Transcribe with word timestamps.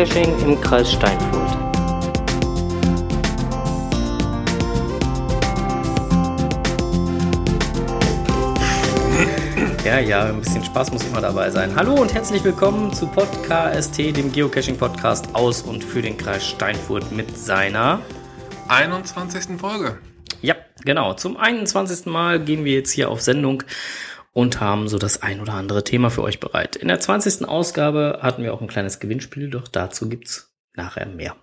Geocaching 0.00 0.34
im 0.46 0.60
Kreis 0.62 0.92
Steinfurt. 0.92 1.58
Ja, 9.84 9.98
ja, 9.98 10.24
ein 10.24 10.40
bisschen 10.40 10.64
Spaß 10.64 10.92
muss 10.92 11.04
immer 11.04 11.20
dabei 11.20 11.50
sein. 11.50 11.76
Hallo 11.76 11.96
und 11.96 12.14
herzlich 12.14 12.42
willkommen 12.42 12.90
zu 12.94 13.08
Podcast, 13.08 13.98
dem 13.98 14.32
Geocaching-Podcast 14.32 15.34
aus 15.34 15.60
und 15.60 15.84
für 15.84 16.00
den 16.00 16.16
Kreis 16.16 16.46
Steinfurt 16.46 17.12
mit 17.12 17.36
seiner 17.36 18.00
21. 18.68 19.60
Folge. 19.60 19.98
Ja, 20.40 20.54
genau. 20.82 21.12
Zum 21.12 21.36
21. 21.36 22.06
Mal 22.06 22.40
gehen 22.40 22.64
wir 22.64 22.72
jetzt 22.72 22.92
hier 22.92 23.10
auf 23.10 23.20
Sendung 23.20 23.64
und 24.32 24.60
haben 24.60 24.88
so 24.88 24.98
das 24.98 25.22
ein 25.22 25.40
oder 25.40 25.54
andere 25.54 25.84
Thema 25.84 26.10
für 26.10 26.22
euch 26.22 26.40
bereit. 26.40 26.76
In 26.76 26.88
der 26.88 27.00
20. 27.00 27.46
Ausgabe 27.46 28.20
hatten 28.22 28.42
wir 28.42 28.54
auch 28.54 28.60
ein 28.60 28.68
kleines 28.68 29.00
Gewinnspiel, 29.00 29.50
doch 29.50 29.68
dazu 29.68 30.08
gibt's 30.08 30.54
nachher 30.74 31.06
mehr. 31.06 31.36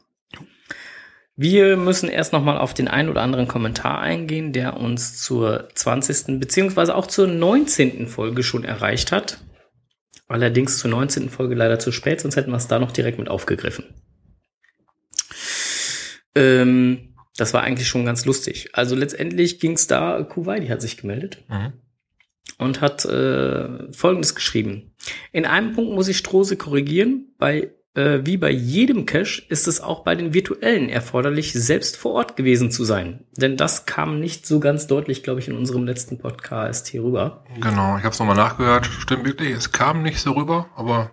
Wir 1.35 1.77
müssen 1.77 2.09
erst 2.09 2.33
nochmal 2.33 2.57
auf 2.57 2.73
den 2.73 2.87
ein 2.87 3.09
oder 3.09 3.21
anderen 3.21 3.47
Kommentar 3.47 3.99
eingehen, 3.99 4.53
der 4.53 4.77
uns 4.77 5.21
zur 5.21 5.69
20. 5.75 6.39
beziehungsweise 6.39 6.95
auch 6.95 7.05
zur 7.05 7.27
19. 7.27 8.07
Folge 8.07 8.41
schon 8.41 8.63
erreicht 8.63 9.11
hat. 9.11 9.37
Allerdings 10.27 10.79
zur 10.79 10.89
19. 10.89 11.29
Folge 11.29 11.55
leider 11.55 11.77
zu 11.77 11.91
spät, 11.91 12.21
sonst 12.21 12.35
hätten 12.35 12.51
wir 12.51 12.57
es 12.57 12.67
da 12.67 12.79
noch 12.79 12.91
direkt 12.91 13.19
mit 13.19 13.29
aufgegriffen. 13.29 13.85
Ähm, 16.35 17.13
das 17.37 17.53
war 17.53 17.61
eigentlich 17.61 17.87
schon 17.87 18.05
ganz 18.05 18.25
lustig. 18.25 18.69
Also 18.73 18.95
letztendlich 18.95 19.59
ging 19.59 19.73
es 19.73 19.85
da, 19.85 20.23
Kuwait 20.23 20.69
hat 20.69 20.81
sich 20.81 20.97
gemeldet 20.97 21.43
Mhm. 21.49 21.73
Und 22.57 22.81
hat 22.81 23.05
äh, 23.05 23.91
Folgendes 23.91 24.35
geschrieben. 24.35 24.93
In 25.31 25.45
einem 25.45 25.73
Punkt 25.73 25.93
muss 25.93 26.07
ich 26.07 26.17
Strose 26.17 26.57
korrigieren. 26.57 27.33
Bei 27.37 27.71
äh, 27.97 28.25
wie 28.25 28.37
bei 28.37 28.51
jedem 28.51 29.05
Cache 29.05 29.41
ist 29.49 29.67
es 29.67 29.81
auch 29.81 30.03
bei 30.03 30.13
den 30.15 30.33
virtuellen 30.33 30.87
erforderlich, 30.87 31.53
selbst 31.53 31.97
vor 31.97 32.13
Ort 32.13 32.35
gewesen 32.35 32.71
zu 32.71 32.85
sein. 32.85 33.25
Denn 33.35 33.57
das 33.57 33.85
kam 33.87 34.19
nicht 34.19 34.45
so 34.45 34.59
ganz 34.59 34.85
deutlich, 34.87 35.23
glaube 35.23 35.39
ich, 35.39 35.47
in 35.47 35.57
unserem 35.57 35.85
letzten 35.85 36.19
Podcast 36.19 36.87
hier 36.87 37.03
rüber. 37.03 37.43
Genau, 37.59 37.97
ich 37.97 38.03
habe 38.03 38.13
es 38.13 38.19
nochmal 38.19 38.35
nachgehört. 38.35 38.85
Stimmt 38.85 39.25
wirklich, 39.25 39.49
es 39.49 39.71
kam 39.71 40.03
nicht 40.03 40.19
so 40.19 40.33
rüber, 40.33 40.69
aber 40.75 41.11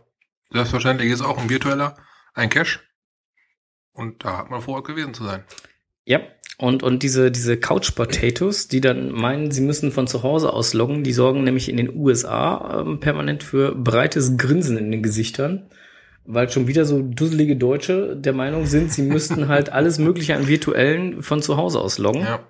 selbstverständlich 0.50 1.10
ist 1.10 1.22
auch 1.22 1.38
ein 1.38 1.48
virtueller 1.48 1.96
ein 2.34 2.50
Cache. 2.50 2.80
Und 3.92 4.24
da 4.24 4.38
hat 4.38 4.50
man 4.50 4.60
vor 4.60 4.74
Ort 4.74 4.86
gewesen 4.86 5.14
zu 5.14 5.24
sein. 5.24 5.44
Ja, 6.05 6.20
und, 6.58 6.83
und 6.83 7.02
diese, 7.02 7.30
diese 7.30 7.56
Couch 7.56 7.94
Potatoes, 7.94 8.69
die 8.69 8.80
dann 8.80 9.10
meinen, 9.10 9.50
sie 9.50 9.62
müssen 9.62 9.91
von 9.91 10.06
zu 10.06 10.22
Hause 10.22 10.52
aus 10.52 10.72
loggen, 10.74 11.02
die 11.02 11.12
sorgen 11.12 11.44
nämlich 11.44 11.69
in 11.69 11.77
den 11.77 11.94
USA 11.94 12.80
ähm, 12.80 13.00
permanent 13.00 13.42
für 13.42 13.74
breites 13.74 14.36
Grinsen 14.36 14.77
in 14.77 14.92
den 14.92 15.02
Gesichtern, 15.02 15.69
weil 16.25 16.48
schon 16.50 16.69
wieder 16.69 16.84
so 16.84 17.02
dusselige 17.02 17.56
Deutsche 17.56 18.16
der 18.16 18.32
Meinung 18.32 18.66
sind, 18.66 18.92
sie 18.92 19.02
müssten 19.02 19.48
halt 19.48 19.70
alles 19.72 19.98
Mögliche 19.98 20.36
an 20.36 20.47
virtuellen 20.47 21.22
von 21.22 21.42
zu 21.42 21.56
Hause 21.56 21.80
aus 21.80 21.98
loggen. 21.98 22.22
Ja, 22.22 22.41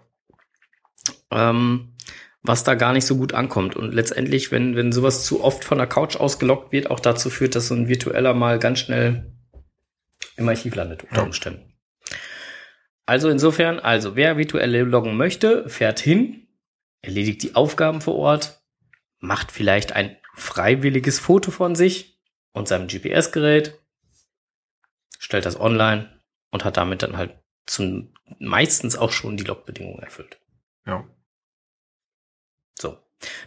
ähm, 1.31 1.95
was 2.43 2.63
da 2.63 2.75
gar 2.75 2.93
nicht 2.93 3.07
so 3.07 3.17
gut 3.17 3.33
ankommt. 3.33 3.75
Und 3.75 3.95
letztendlich, 3.95 4.53
wenn, 4.53 4.77
wenn 4.77 4.93
sowas 4.93 5.25
zu 5.25 5.43
oft 5.43 5.65
von 5.65 5.79
der 5.79 5.87
Couch 5.87 6.17
ausgelockt 6.17 6.73
wird, 6.73 6.91
auch 6.91 7.01
dazu 7.01 7.31
führt, 7.31 7.55
dass 7.55 7.69
so 7.69 7.75
ein 7.75 7.89
virtueller 7.89 8.35
mal 8.35 8.59
ganz 8.59 8.81
schnell 8.81 9.33
im 10.37 10.49
Archiv 10.49 10.75
landet 10.75 11.05
unter 11.05 11.17
Ja. 11.17 11.23
Umständen. 11.23 11.74
Also 13.07 13.29
insofern, 13.29 13.79
also 13.81 14.17
wer 14.17 14.39
virtuelle 14.39 14.83
loggen 14.83 15.17
möchte, 15.17 15.69
fährt 15.69 16.01
hin, 16.01 16.47
erledigt 17.03 17.43
die 17.43 17.55
Aufgaben 17.55 18.01
vor 18.01 18.17
Ort, 18.17 18.63
macht 19.19 19.53
vielleicht 19.53 19.93
ein 19.93 20.17
freiwilliges 20.35 21.19
Foto 21.19 21.51
von 21.51 21.75
sich 21.75 22.19
und 22.53 22.67
seinem 22.67 22.89
GPS-Gerät, 22.89 23.79
stellt 25.19 25.47
das 25.47 25.59
online 25.61 26.21
und 26.51 26.65
hat 26.65 26.77
damit 26.77 27.03
dann 27.03 27.17
halt 27.17 27.37
zum 27.67 28.15
meistens 28.39 28.97
auch 28.97 29.13
schon 29.13 29.37
die 29.37 29.45
Logbedingungen 29.45 30.03
erfüllt. 30.03 30.39
ja. 30.87 31.05
So. 32.79 32.99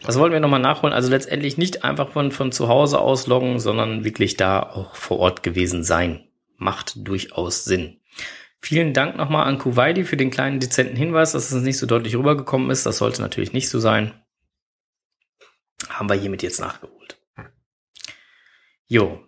Das 0.01 0.17
wollten 0.17 0.33
wir 0.33 0.39
nochmal 0.39 0.59
nachholen. 0.59 0.93
Also 0.93 1.09
letztendlich 1.09 1.57
nicht 1.57 1.83
einfach 1.83 2.09
von, 2.09 2.31
von 2.31 2.51
zu 2.51 2.67
Hause 2.67 2.99
aus 2.99 3.27
loggen, 3.27 3.59
sondern 3.59 4.03
wirklich 4.03 4.37
da 4.37 4.61
auch 4.63 4.95
vor 4.95 5.19
Ort 5.19 5.43
gewesen 5.43 5.83
sein. 5.83 6.27
Macht 6.55 7.07
durchaus 7.07 7.65
Sinn. 7.65 7.96
Vielen 8.67 8.93
Dank 8.93 9.15
nochmal 9.15 9.47
an 9.47 9.59
Kuwaiti 9.59 10.03
für 10.03 10.17
den 10.17 10.29
kleinen 10.29 10.59
dezenten 10.59 10.97
Hinweis, 10.97 11.31
dass 11.31 11.53
es 11.53 11.63
nicht 11.63 11.77
so 11.77 11.85
deutlich 11.85 12.17
rübergekommen 12.17 12.69
ist. 12.69 12.85
Das 12.85 12.97
sollte 12.97 13.21
natürlich 13.21 13.53
nicht 13.53 13.69
so 13.69 13.79
sein. 13.79 14.21
Haben 15.87 16.09
wir 16.09 16.17
hiermit 16.17 16.43
jetzt 16.43 16.59
nachgeholt. 16.59 17.17
Jo. 18.87 19.23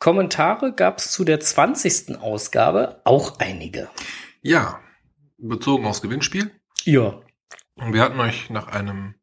Kommentare 0.00 0.74
gab 0.74 0.98
es 0.98 1.12
zu 1.12 1.22
der 1.22 1.38
20. 1.38 2.18
Ausgabe 2.20 3.00
auch 3.04 3.38
einige. 3.38 3.88
Ja, 4.40 4.80
bezogen 5.38 5.86
aufs 5.86 6.02
Gewinnspiel. 6.02 6.50
Ja. 6.82 7.20
Und 7.76 7.92
wir 7.92 8.02
hatten 8.02 8.18
euch 8.18 8.50
nach 8.50 8.66
einem 8.66 9.14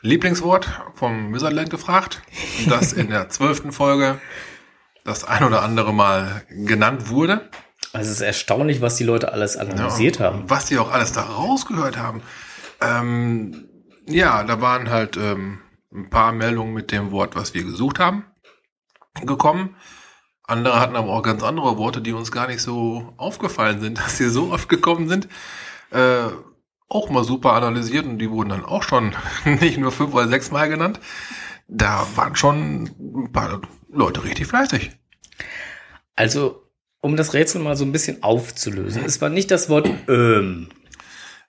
Lieblingswort 0.00 0.68
vom 0.94 1.32
Wizardland 1.32 1.70
gefragt, 1.70 2.20
das 2.68 2.94
in 2.94 3.10
der 3.10 3.28
zwölften 3.28 3.70
Folge 3.70 4.20
das 5.04 5.22
ein 5.22 5.44
oder 5.44 5.62
andere 5.62 5.94
Mal 5.94 6.44
genannt 6.48 7.08
wurde. 7.08 7.48
Also 7.92 8.10
es 8.10 8.16
ist 8.16 8.20
erstaunlich, 8.22 8.80
was 8.80 8.96
die 8.96 9.04
Leute 9.04 9.32
alles 9.32 9.56
analysiert 9.56 10.18
Ja, 10.18 10.26
haben. 10.26 10.48
Was 10.48 10.66
die 10.66 10.78
auch 10.78 10.90
alles 10.90 11.12
da 11.12 11.22
rausgehört 11.22 11.98
haben. 11.98 12.22
Ähm, 12.80 13.68
ja, 14.06 14.42
da 14.44 14.60
waren 14.60 14.90
halt 14.90 15.16
ähm, 15.16 15.60
ein 15.92 16.08
paar 16.08 16.32
Meldungen 16.32 16.72
mit 16.72 16.90
dem 16.90 17.10
Wort, 17.10 17.36
was 17.36 17.54
wir 17.54 17.64
gesucht 17.64 17.98
haben, 17.98 18.24
gekommen. 19.24 19.76
Andere 20.44 20.80
hatten 20.80 20.96
aber 20.96 21.08
auch 21.10 21.22
ganz 21.22 21.42
andere 21.42 21.76
Worte, 21.78 22.00
die 22.00 22.12
uns 22.12 22.32
gar 22.32 22.46
nicht 22.48 22.60
so 22.62 23.12
aufgefallen 23.16 23.80
sind, 23.80 23.98
dass 24.04 24.18
sie 24.18 24.28
so 24.28 24.52
oft 24.52 24.68
gekommen 24.68 25.08
sind. 25.08 25.28
Äh, 25.90 26.28
auch 26.88 27.08
mal 27.08 27.24
super 27.24 27.54
analysiert 27.54 28.04
und 28.04 28.18
die 28.18 28.30
wurden 28.30 28.50
dann 28.50 28.64
auch 28.64 28.82
schon 28.82 29.14
nicht 29.44 29.78
nur 29.78 29.92
fünf 29.92 30.14
oder 30.14 30.28
sechs 30.28 30.50
Mal 30.50 30.68
genannt. 30.68 31.00
Da 31.68 32.06
waren 32.16 32.36
schon 32.36 32.90
ein 32.98 33.32
paar 33.32 33.60
Leute 33.88 34.24
richtig 34.24 34.46
fleißig. 34.46 34.90
Also, 36.16 36.61
um 37.02 37.16
das 37.16 37.34
Rätsel 37.34 37.60
mal 37.60 37.76
so 37.76 37.84
ein 37.84 37.92
bisschen 37.92 38.22
aufzulösen. 38.22 39.04
Es 39.04 39.20
war 39.20 39.28
nicht 39.28 39.50
das 39.50 39.68
Wort 39.68 39.90
ähm, 40.08 40.68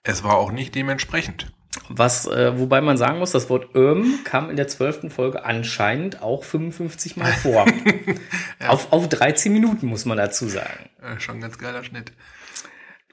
Es 0.02 0.22
war 0.22 0.36
auch 0.36 0.52
nicht 0.52 0.74
dementsprechend. 0.74 1.50
was, 1.88 2.26
äh, 2.26 2.58
wobei 2.58 2.80
man 2.80 2.96
sagen 2.96 3.18
muss, 3.18 3.30
das 3.32 3.48
Wort 3.50 3.68
ähm 3.74 4.18
kam 4.24 4.50
in 4.50 4.56
der 4.56 4.68
zwölften 4.68 5.10
Folge 5.10 5.44
anscheinend 5.44 6.20
auch 6.22 6.44
55 6.44 7.16
Mal 7.16 7.32
vor. 7.42 7.64
auf, 8.68 8.92
auf 8.92 9.08
13 9.08 9.52
Minuten 9.52 9.86
muss 9.86 10.04
man 10.04 10.18
dazu 10.18 10.46
sagen. 10.48 10.90
Schon 11.18 11.36
ein 11.36 11.40
ganz 11.40 11.56
geiler 11.58 11.82
Schnitt. 11.84 12.12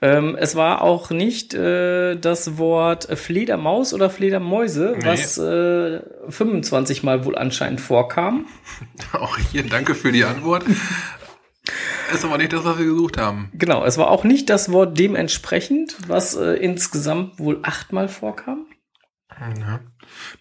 Ähm, 0.03 0.35
es 0.39 0.55
war 0.55 0.81
auch 0.81 1.11
nicht 1.11 1.53
äh, 1.53 2.15
das 2.15 2.57
Wort 2.57 3.07
Fledermaus 3.19 3.93
oder 3.93 4.09
Fledermäuse, 4.09 4.95
Nee. 4.97 5.05
was 5.05 5.37
äh, 5.37 6.01
25 6.27 7.03
Mal 7.03 7.23
wohl 7.25 7.37
anscheinend 7.37 7.81
vorkam. 7.81 8.47
Auch 9.13 9.37
hier 9.51 9.61
danke 9.61 9.93
für 9.93 10.11
die 10.11 10.23
Antwort. 10.23 10.63
Ist 12.13 12.25
aber 12.25 12.37
nicht 12.37 12.53
das, 12.53 12.63
was 12.63 12.77
wir 12.77 12.85
gesucht 12.85 13.17
haben. 13.17 13.49
Genau, 13.53 13.85
es 13.85 13.97
war 13.97 14.09
auch 14.09 14.23
nicht 14.23 14.49
das 14.49 14.71
Wort 14.71 14.97
dementsprechend, 14.97 15.97
was 16.07 16.35
äh, 16.35 16.53
insgesamt 16.53 17.39
wohl 17.39 17.59
achtmal 17.63 18.09
vorkam. 18.09 18.65
Ja. 19.59 19.79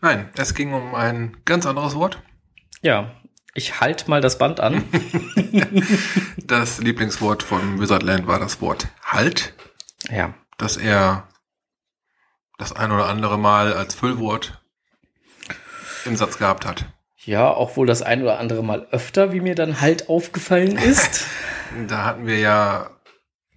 Nein, 0.00 0.28
es 0.36 0.54
ging 0.54 0.72
um 0.74 0.94
ein 0.94 1.36
ganz 1.44 1.64
anderes 1.66 1.94
Wort. 1.94 2.22
Ja, 2.82 3.10
ich 3.54 3.80
halt 3.80 4.08
mal 4.08 4.20
das 4.20 4.38
Band 4.38 4.60
an. 4.60 4.84
Das 6.36 6.80
Lieblingswort 6.80 7.44
von 7.44 7.80
Wizardland 7.80 8.26
war 8.26 8.40
das 8.40 8.60
Wort 8.60 8.88
Halt, 9.04 9.54
ja, 10.08 10.34
das 10.58 10.76
er 10.76 11.28
das 12.58 12.72
ein 12.72 12.90
oder 12.90 13.06
andere 13.06 13.38
Mal 13.38 13.72
als 13.72 13.94
Füllwort 13.94 14.60
im 16.04 16.16
Satz 16.16 16.38
gehabt 16.38 16.66
hat. 16.66 16.86
Ja, 17.24 17.50
auch 17.50 17.76
wohl 17.76 17.86
das 17.86 18.02
ein 18.02 18.22
oder 18.22 18.38
andere 18.38 18.62
Mal 18.64 18.86
öfter, 18.90 19.32
wie 19.32 19.40
mir 19.40 19.54
dann 19.54 19.80
halt 19.80 20.08
aufgefallen 20.08 20.76
ist. 20.76 21.26
Da 21.86 22.04
hatten 22.04 22.26
wir 22.26 22.36
ja 22.40 22.90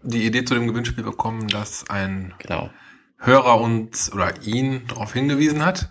die 0.04 0.24
Idee 0.28 0.46
zu 0.46 0.54
dem 0.54 0.68
Gewinnspiel 0.68 1.04
bekommen, 1.04 1.48
dass 1.48 1.90
ein 1.90 2.36
genau. 2.38 2.70
Hörer 3.18 3.60
uns 3.60 4.14
oder 4.14 4.40
ihn 4.44 4.86
darauf 4.88 5.14
hingewiesen 5.14 5.66
hat, 5.66 5.90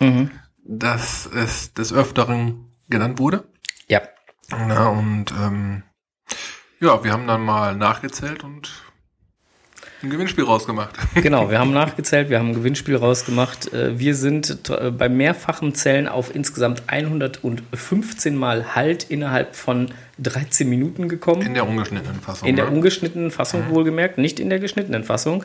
Mhm. 0.00 0.30
dass 0.64 1.26
es 1.26 1.74
des 1.74 1.92
Öfteren 1.92 2.72
genannt 2.88 3.18
wurde. 3.18 3.44
Ja, 3.86 4.00
Na, 4.48 4.88
und 4.88 5.30
ähm, 5.32 5.82
ja, 6.80 7.04
wir 7.04 7.12
haben 7.12 7.26
dann 7.26 7.44
mal 7.44 7.76
nachgezählt 7.76 8.44
und 8.44 8.70
ein 10.02 10.10
Gewinnspiel 10.10 10.44
rausgemacht. 10.44 10.94
genau. 11.14 11.50
Wir 11.50 11.58
haben 11.58 11.72
nachgezählt, 11.72 12.30
wir 12.30 12.38
haben 12.38 12.50
ein 12.50 12.54
Gewinnspiel 12.54 12.96
rausgemacht. 12.96 13.72
Äh, 13.72 13.98
Wir 13.98 14.14
sind 14.14 14.70
äh, 14.70 14.90
bei 14.90 15.08
mehrfachen 15.08 15.74
Zählen 15.74 16.06
auf 16.06 16.34
insgesamt 16.34 16.84
115 16.86 18.36
Mal 18.36 18.76
Halt 18.76 19.04
innerhalb 19.04 19.56
von 19.56 19.90
13 20.20 20.68
Minuten 20.68 21.08
gekommen. 21.08 21.42
In 21.42 21.54
der 21.54 21.66
ungeschnittenen 21.66 22.20
Fassung. 22.20 22.48
In 22.48 22.56
der 22.56 22.66
ne? 22.66 22.70
ungeschnittenen 22.72 23.30
Fassung 23.30 23.70
wohlgemerkt, 23.70 24.18
nicht 24.18 24.38
in 24.40 24.50
der 24.50 24.60
geschnittenen 24.60 25.04
Fassung. 25.04 25.44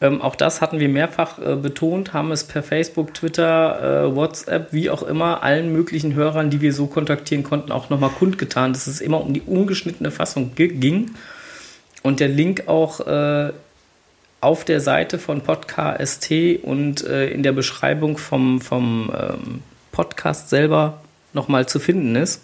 Ähm, 0.00 0.20
auch 0.20 0.34
das 0.34 0.60
hatten 0.60 0.80
wir 0.80 0.88
mehrfach 0.88 1.38
äh, 1.38 1.54
betont, 1.54 2.12
haben 2.12 2.32
es 2.32 2.44
per 2.44 2.62
Facebook, 2.62 3.14
Twitter, 3.14 4.06
äh, 4.08 4.16
WhatsApp, 4.16 4.72
wie 4.72 4.90
auch 4.90 5.02
immer, 5.02 5.42
allen 5.42 5.72
möglichen 5.72 6.14
Hörern, 6.14 6.50
die 6.50 6.60
wir 6.60 6.72
so 6.72 6.86
kontaktieren 6.86 7.44
konnten, 7.44 7.70
auch 7.70 7.88
nochmal 7.88 8.10
kundgetan, 8.10 8.72
dass 8.72 8.86
es 8.86 9.00
immer 9.00 9.20
um 9.20 9.32
die 9.32 9.42
ungeschnittene 9.42 10.10
Fassung 10.10 10.54
ging. 10.56 11.12
Und 12.02 12.18
der 12.18 12.28
Link 12.28 12.64
auch 12.66 13.06
äh, 13.06 13.52
auf 14.42 14.64
der 14.64 14.80
Seite 14.80 15.18
von 15.20 15.40
Podcast 15.40 16.30
und 16.64 17.04
äh, 17.04 17.30
in 17.30 17.44
der 17.44 17.52
Beschreibung 17.52 18.18
vom, 18.18 18.60
vom 18.60 19.12
ähm, 19.16 19.62
Podcast 19.92 20.50
selber 20.50 21.00
nochmal 21.32 21.68
zu 21.68 21.78
finden 21.78 22.16
ist. 22.16 22.42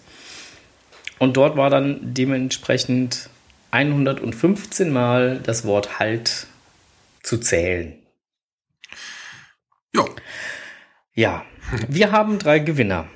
Und 1.19 1.37
dort 1.37 1.57
war 1.57 1.71
dann 1.71 1.99
dementsprechend 2.15 3.29
115 3.73 4.93
Mal 4.93 5.41
das 5.43 5.65
Wort 5.65 5.99
Halt 5.99 6.47
zu 7.25 7.39
zählen. 7.39 7.95
Ja. 9.93 10.05
Ja, 11.15 11.45
wir 11.89 12.13
haben 12.13 12.39
drei 12.39 12.61
Gewinner. 12.61 13.09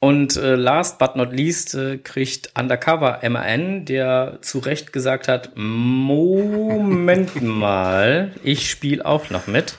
Und 0.00 0.36
äh, 0.36 0.54
last 0.54 0.98
but 0.98 1.16
not 1.16 1.32
least 1.32 1.74
äh, 1.74 1.98
kriegt 1.98 2.52
Undercover 2.56 3.20
MAN, 3.28 3.84
der 3.84 4.38
zu 4.42 4.60
Recht 4.60 4.92
gesagt 4.92 5.26
hat, 5.26 5.50
Moment 5.56 7.42
mal, 7.42 8.32
ich 8.44 8.70
spiele 8.70 9.04
auch 9.04 9.30
noch 9.30 9.48
mit. 9.48 9.76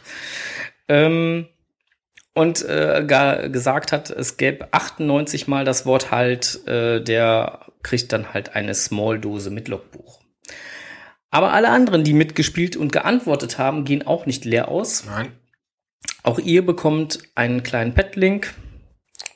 Ähm, 0.90 1.48
und 2.34 2.68
äh, 2.68 3.06
gesagt 3.06 3.92
hat, 3.94 4.10
es 4.10 4.38
gäbe 4.38 4.68
98 4.72 5.48
mal 5.48 5.64
das 5.64 5.86
Wort 5.86 6.12
Halt, 6.12 6.68
äh, 6.68 7.02
der 7.02 7.60
kriegt 7.82 8.12
dann 8.12 8.34
halt 8.34 8.56
eine 8.56 8.74
Small-Dose 8.74 9.52
mit 9.52 9.68
Logbuch. 9.70 10.20
Aber 11.32 11.54
alle 11.54 11.70
anderen, 11.70 12.04
die 12.04 12.14
mitgespielt 12.14 12.76
und 12.76 12.92
geantwortet 12.92 13.58
haben, 13.58 13.86
gehen 13.86 14.06
auch 14.06 14.26
nicht 14.26 14.46
leer 14.46 14.68
aus. 14.68 15.06
Nein. 15.06 15.32
Auch 16.24 16.40
ihr 16.40 16.66
bekommt 16.66 17.20
einen 17.36 17.64
kleinen 17.64 17.94
Pet-Link 17.94 18.54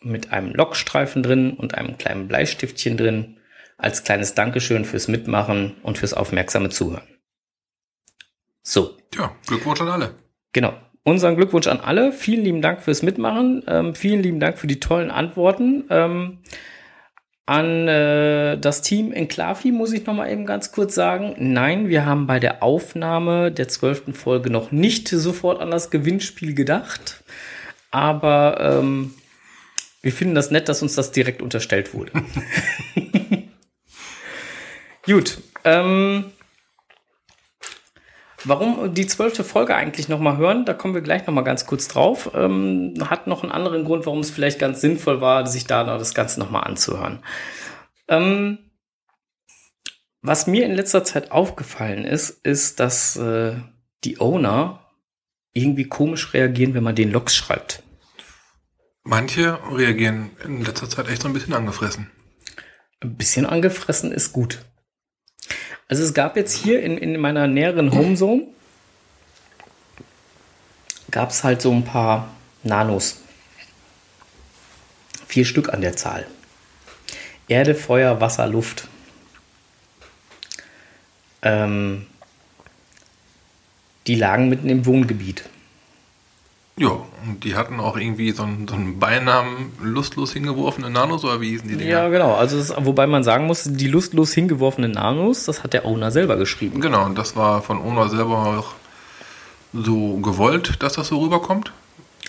mit 0.04 0.32
einem 0.32 0.54
Lockstreifen 0.54 1.24
drin 1.24 1.52
und 1.52 1.76
einem 1.76 1.98
kleinen 1.98 2.28
Bleistiftchen 2.28 2.98
drin 2.98 3.38
als 3.78 4.04
kleines 4.04 4.34
Dankeschön 4.36 4.86
fürs 4.86 5.08
Mitmachen 5.08 5.76
und 5.84 5.98
fürs 5.98 6.14
aufmerksame 6.14 6.70
Zuhören. 6.70 7.08
So. 8.62 8.98
Ja, 9.14 9.36
Glückwunsch 9.46 9.82
an 9.82 9.90
alle. 9.90 10.16
Genau. 10.54 10.74
Unseren 11.04 11.36
Glückwunsch 11.36 11.68
an 11.68 11.82
alle. 11.82 12.14
Vielen 12.14 12.46
lieben 12.46 12.62
Dank 12.62 12.82
fürs 12.82 13.02
Mitmachen. 13.02 13.64
Ähm, 13.68 13.94
vielen 13.94 14.24
lieben 14.24 14.40
Dank 14.40 14.58
für 14.58 14.68
die 14.68 14.80
tollen 14.80 15.12
Antworten. 15.12 15.84
Ähm, 15.90 16.40
an 17.46 17.90
äh, 17.90 18.58
das 18.58 18.82
Team 18.82 19.12
in 19.12 19.28
Klafi 19.28 19.74
muss 19.74 19.92
ich 19.92 20.06
noch 20.06 20.14
mal 20.14 20.32
eben 20.32 20.46
ganz 20.46 20.72
kurz 20.72 20.96
sagen, 20.96 21.36
nein, 21.38 21.90
wir 21.90 22.06
haben 22.06 22.26
bei 22.26 22.40
der 22.40 22.64
Aufnahme 22.64 23.52
der 23.52 23.68
zwölften 23.68 24.14
Folge 24.14 24.50
noch 24.50 24.72
nicht 24.72 25.10
sofort 25.10 25.60
an 25.60 25.70
das 25.70 25.92
Gewinnspiel 25.92 26.54
gedacht, 26.54 27.22
aber 27.92 28.80
ähm, 28.80 29.14
wir 30.04 30.12
finden 30.12 30.36
das 30.36 30.52
nett, 30.52 30.70
dass 30.70 30.84
uns 30.84 30.94
das 30.94 31.12
direkt 31.12 31.42
unterstellt 31.42 31.96
wurde. 31.96 32.12
Gut, 35.06 35.42
ähm, 35.64 36.32
Warum 38.46 38.94
die 38.94 39.08
zwölfte 39.08 39.44
Folge 39.44 39.76
eigentlich 39.76 40.10
nochmal 40.10 40.38
hören, 40.38 40.66
da 40.66 40.74
kommen 40.74 40.94
wir 40.94 41.02
gleich 41.02 41.26
nochmal 41.26 41.46
ganz 41.46 41.66
kurz 41.66 41.88
drauf. 41.88 42.32
Ähm, 42.36 42.94
hat 43.10 43.28
noch 43.28 43.44
einen 43.44 43.54
anderen 43.54 43.86
Grund, 43.86 44.06
warum 44.06 44.20
es 44.20 44.32
vielleicht 44.32 44.60
ganz 44.60 44.82
sinnvoll 44.82 45.22
war, 45.22 45.48
sich 45.48 45.66
da 45.66 45.84
das 45.86 46.14
Ganze 46.14 46.40
nochmal 46.40 46.66
anzuhören. 46.66 47.20
Ähm, 48.10 48.58
was 50.22 50.48
mir 50.48 50.66
in 50.66 50.76
letzter 50.76 51.04
Zeit 51.06 51.32
aufgefallen 51.32 52.06
ist, 52.06 52.46
ist, 52.46 52.80
dass 52.80 53.16
äh, 53.16 53.56
die 54.04 54.20
Owner 54.20 54.80
irgendwie 55.54 55.86
komisch 55.86 56.34
reagieren, 56.34 56.74
wenn 56.74 56.84
man 56.84 56.96
den 56.96 57.12
Logs 57.12 57.36
schreibt. 57.36 57.84
Manche 59.04 59.60
reagieren 59.72 60.32
in 60.44 60.64
letzter 60.64 60.90
Zeit 60.90 61.10
echt 61.10 61.22
so 61.22 61.28
ein 61.28 61.34
bisschen 61.34 61.54
angefressen. 61.54 62.10
Ein 63.02 63.16
bisschen 63.16 63.46
angefressen 63.46 64.12
ist 64.12 64.32
gut. 64.32 64.66
Also 65.90 66.04
es 66.04 66.14
gab 66.14 66.38
jetzt 66.38 66.56
hier 66.56 66.82
in, 66.82 66.98
in 66.98 67.20
meiner 67.20 67.48
näheren 67.48 67.92
Homezone 67.92 68.48
gab 71.12 71.30
es 71.30 71.44
halt 71.44 71.62
so 71.62 71.72
ein 71.72 71.86
paar 71.86 72.34
Nanos. 72.64 73.22
Vier 75.28 75.46
Stück 75.46 75.70
an 75.70 75.82
der 75.82 75.96
Zahl. 75.96 76.26
Erde, 77.48 77.76
Feuer, 77.76 78.20
Wasser, 78.20 78.48
Luft. 78.48 78.88
Ähm, 81.44 82.08
die 84.08 84.16
lagen 84.16 84.50
mitten 84.50 84.70
im 84.70 84.86
Wohngebiet. 84.86 85.44
Ja, 86.76 86.90
und 86.90 87.44
die 87.44 87.56
hatten 87.56 87.80
auch 87.80 87.98
irgendwie 87.98 88.32
so 88.32 88.44
einen, 88.44 88.68
so 88.68 88.74
einen 88.74 88.98
Beinamen 88.98 89.74
lustlos 89.80 90.34
hingeworfene 90.34 90.90
Nanos, 90.90 91.24
oder 91.24 91.40
wie 91.40 91.50
hießen 91.50 91.68
die 91.68 91.78
Dinger? 91.78 91.90
Ja, 91.90 92.10
genau. 92.10 92.34
Also 92.34 92.58
das, 92.58 92.74
wobei 92.80 93.06
man 93.06 93.24
sagen 93.24 93.46
muss, 93.46 93.64
die 93.66 93.88
lustlos 93.88 94.34
hingeworfenen 94.34 94.92
Nanos, 94.92 95.46
das 95.46 95.64
hat 95.64 95.74
der 95.74 95.86
Owner 95.86 96.10
selber 96.10 96.36
geschrieben. 96.36 96.82
Genau, 96.82 97.06
und 97.06 97.16
das 97.16 97.36
war 97.36 97.62
von 97.62 97.80
Owner 97.80 98.10
selber 98.10 98.58
auch 98.58 98.74
so 99.72 100.18
gewollt, 100.18 100.82
dass 100.82 100.94
das 100.94 101.10
so 101.10 101.20
rüberkommt. 101.20 101.72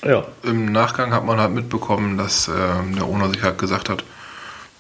Ja. 0.03 0.25
Im 0.43 0.73
Nachgang 0.73 1.15
hat 1.15 1.25
man 1.25 1.41
halt 1.41 1.53
mitbekommen, 1.53 2.19
dass 2.19 2.49
äh, 2.49 2.53
der 2.97 3.05
Owner 3.05 3.31
sich 3.31 3.43
halt 3.43 3.57
gesagt 3.57 3.89
hat, 3.89 4.05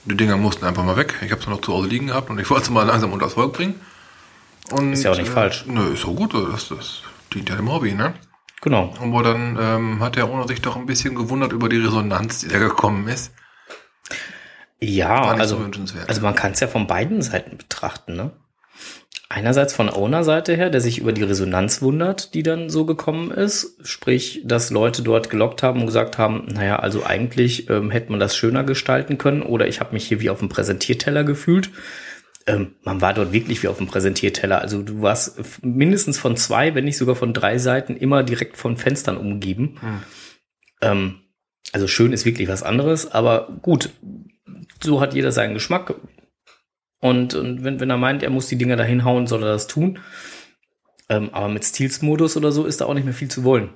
die 0.05 0.17
Dinger 0.17 0.37
mussten 0.37 0.67
einfach 0.67 0.85
mal 0.85 0.97
weg. 0.99 1.15
Ich 1.25 1.33
habe 1.33 1.43
sie 1.43 1.49
noch 1.49 1.63
zu 1.63 1.73
Hause 1.73 1.89
liegen 1.89 2.09
gehabt 2.09 2.29
und 2.29 2.39
ich 2.39 2.51
wollte 2.51 2.67
sie 2.67 2.73
mal 2.73 2.87
langsam 2.87 3.13
unter 3.13 3.27
das 3.27 3.35
Volk 3.35 3.55
bringen. 3.55 3.81
Und, 4.71 4.93
ist 4.93 5.05
ja 5.05 5.13
auch 5.13 5.17
nicht 5.17 5.29
äh, 5.29 5.33
falsch. 5.33 5.65
Nö, 5.67 5.95
ist 5.95 6.03
so 6.03 6.13
gut. 6.13 6.35
Das, 6.35 6.69
das 6.69 7.03
dient 7.33 7.49
ja 7.49 7.57
dem 7.57 7.73
Hobby, 7.73 7.95
ne? 7.95 8.13
Genau. 8.65 8.95
Aber 8.99 9.23
dann 9.23 9.59
ähm, 9.61 10.01
hat 10.01 10.17
der 10.17 10.27
Owner 10.27 10.49
sich 10.49 10.63
doch 10.63 10.75
ein 10.75 10.87
bisschen 10.87 11.15
gewundert 11.15 11.53
über 11.53 11.69
die 11.69 11.77
Resonanz, 11.77 12.41
die 12.41 12.49
da 12.49 12.59
gekommen 12.59 13.09
ist. 13.09 13.35
Ja, 14.81 15.23
also, 15.23 15.57
so 15.57 15.65
wünschenswert. 15.65 16.09
also 16.09 16.23
man 16.23 16.35
kann 16.35 16.53
es 16.53 16.61
ja 16.61 16.67
von 16.67 16.87
beiden 16.87 17.21
Seiten 17.21 17.59
betrachten, 17.59 18.17
ne? 18.17 18.33
Einerseits 19.29 19.75
von 19.75 19.91
Owner-Seite 19.91 20.55
her, 20.55 20.71
der 20.71 20.81
sich 20.81 20.99
über 20.99 21.13
die 21.13 21.23
Resonanz 21.23 21.83
wundert, 21.83 22.35
die 22.35 22.43
dann 22.43 22.71
so 22.71 22.87
gekommen 22.87 23.31
ist. 23.31 23.77
Sprich, 23.83 24.43
dass 24.45 24.71
Leute 24.71 25.03
dort 25.03 25.29
gelockt 25.29 25.63
haben 25.63 25.81
und 25.81 25.87
gesagt 25.87 26.17
haben, 26.17 26.47
naja, 26.47 26.77
also 26.77 27.05
eigentlich 27.05 27.69
ähm, 27.69 27.91
hätte 27.91 28.13
man 28.13 28.21
das 28.21 28.37
schöner 28.37 28.65
gestalten 28.65 29.19
können 29.19 29.43
oder 29.43 29.67
ich 29.67 29.81
habe 29.81 29.93
mich 29.93 30.07
hier 30.07 30.21
wie 30.21 30.31
auf 30.31 30.39
dem 30.39 30.49
Präsentierteller 30.49 31.25
gefühlt. 31.25 31.71
Ähm, 32.47 32.75
man 32.83 33.01
war 33.01 33.15
dort 33.15 33.33
wirklich 33.33 33.63
wie 33.63 33.69
auf 33.69 33.79
dem 33.79 33.87
Präsentierteller. 33.87 34.61
Also 34.61 34.83
du 34.83 35.01
warst 35.01 35.41
mindestens 35.63 36.19
von 36.19 36.37
zwei, 36.37 36.75
wenn 36.75 36.85
nicht 36.85 36.99
sogar 36.99 37.17
von 37.17 37.33
drei 37.33 37.59
Seiten 37.59 37.97
immer 37.97 38.23
direkt 38.23 38.57
von 38.57 38.77
Fenstern 38.77 39.17
umgeben. 39.17 39.77
Hm. 39.81 40.01
Ähm, 40.83 41.15
also 41.73 41.87
schön 41.87 42.13
ist 42.13 42.27
wirklich 42.27 42.49
was 42.49 42.63
anderes, 42.63 43.11
aber 43.11 43.49
gut, 43.63 43.91
so 44.83 45.01
hat 45.01 45.15
jeder 45.15 45.33
seinen 45.33 45.55
Geschmack. 45.55 45.95
Und, 47.01 47.35
und 47.35 47.65
wenn, 47.65 47.81
wenn 47.81 47.91
er 47.91 47.97
meint, 47.97 48.23
er 48.23 48.31
muss 48.31 48.49
die 48.49 48.57
Dinger 48.57 48.77
dahin 48.77 49.05
hauen, 49.05 49.27
soll 49.27 49.43
er 49.43 49.53
das 49.53 49.67
tun. 49.67 49.99
Ähm, 51.09 51.31
aber 51.33 51.49
mit 51.49 51.65
Steels-Modus 51.65 52.37
oder 52.37 52.53
so 52.53 52.65
ist 52.65 52.81
da 52.81 52.87
auch 52.87 52.95
nicht 52.95 53.05
mehr 53.05 53.15
viel 53.15 53.29
zu 53.29 53.45
wollen. 53.45 53.71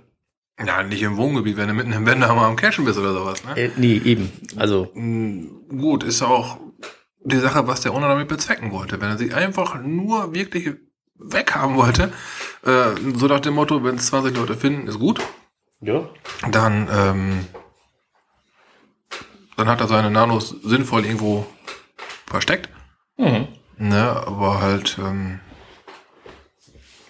Ja, 0.65 0.83
nicht 0.83 1.03
im 1.03 1.17
Wohngebiet, 1.17 1.57
wenn 1.57 1.69
du 1.69 1.75
mitten 1.75 1.93
im 1.93 2.07
Wendehammer 2.07 2.43
am 2.43 2.57
Cashen 2.57 2.85
bist 2.85 2.99
oder 2.99 3.13
sowas, 3.13 3.45
ne? 3.45 3.57
Äh, 3.57 3.71
nee, 3.77 4.01
eben. 4.05 4.33
Also, 4.57 4.91
Mm, 4.95 5.47
Gut, 5.79 6.03
ist 6.03 6.23
auch 6.23 6.59
die 7.29 7.39
Sache, 7.39 7.67
was 7.67 7.81
der 7.81 7.95
Owner 7.95 8.09
damit 8.09 8.29
bezwecken 8.29 8.73
wollte. 8.73 9.01
Wenn 9.01 9.11
er 9.11 9.19
sich 9.19 9.35
einfach 9.35 9.81
nur 9.81 10.35
wirklich 10.35 10.75
weghaben 11.15 11.77
wollte, 11.77 12.13
äh, 12.65 12.91
so 13.15 13.27
nach 13.27 13.41
dem 13.41 13.55
Motto, 13.55 13.83
wenn 13.85 13.97
es 13.97 14.07
20 14.07 14.37
Leute 14.37 14.55
finden, 14.55 14.87
ist 14.87 14.99
gut. 14.99 15.21
Ja. 15.81 16.09
Dann, 16.51 16.89
ähm, 16.91 17.47
dann 19.57 19.69
hat 19.69 19.81
er 19.81 19.89
seine 19.89 20.11
Nanos 20.11 20.51
sinnvoll 20.63 21.05
irgendwo 21.05 21.47
versteckt. 22.27 22.69
Mhm. 23.17 23.49
Ne, 23.77 24.11
aber 24.27 24.61
halt, 24.61 24.99
ähm, 24.99 25.41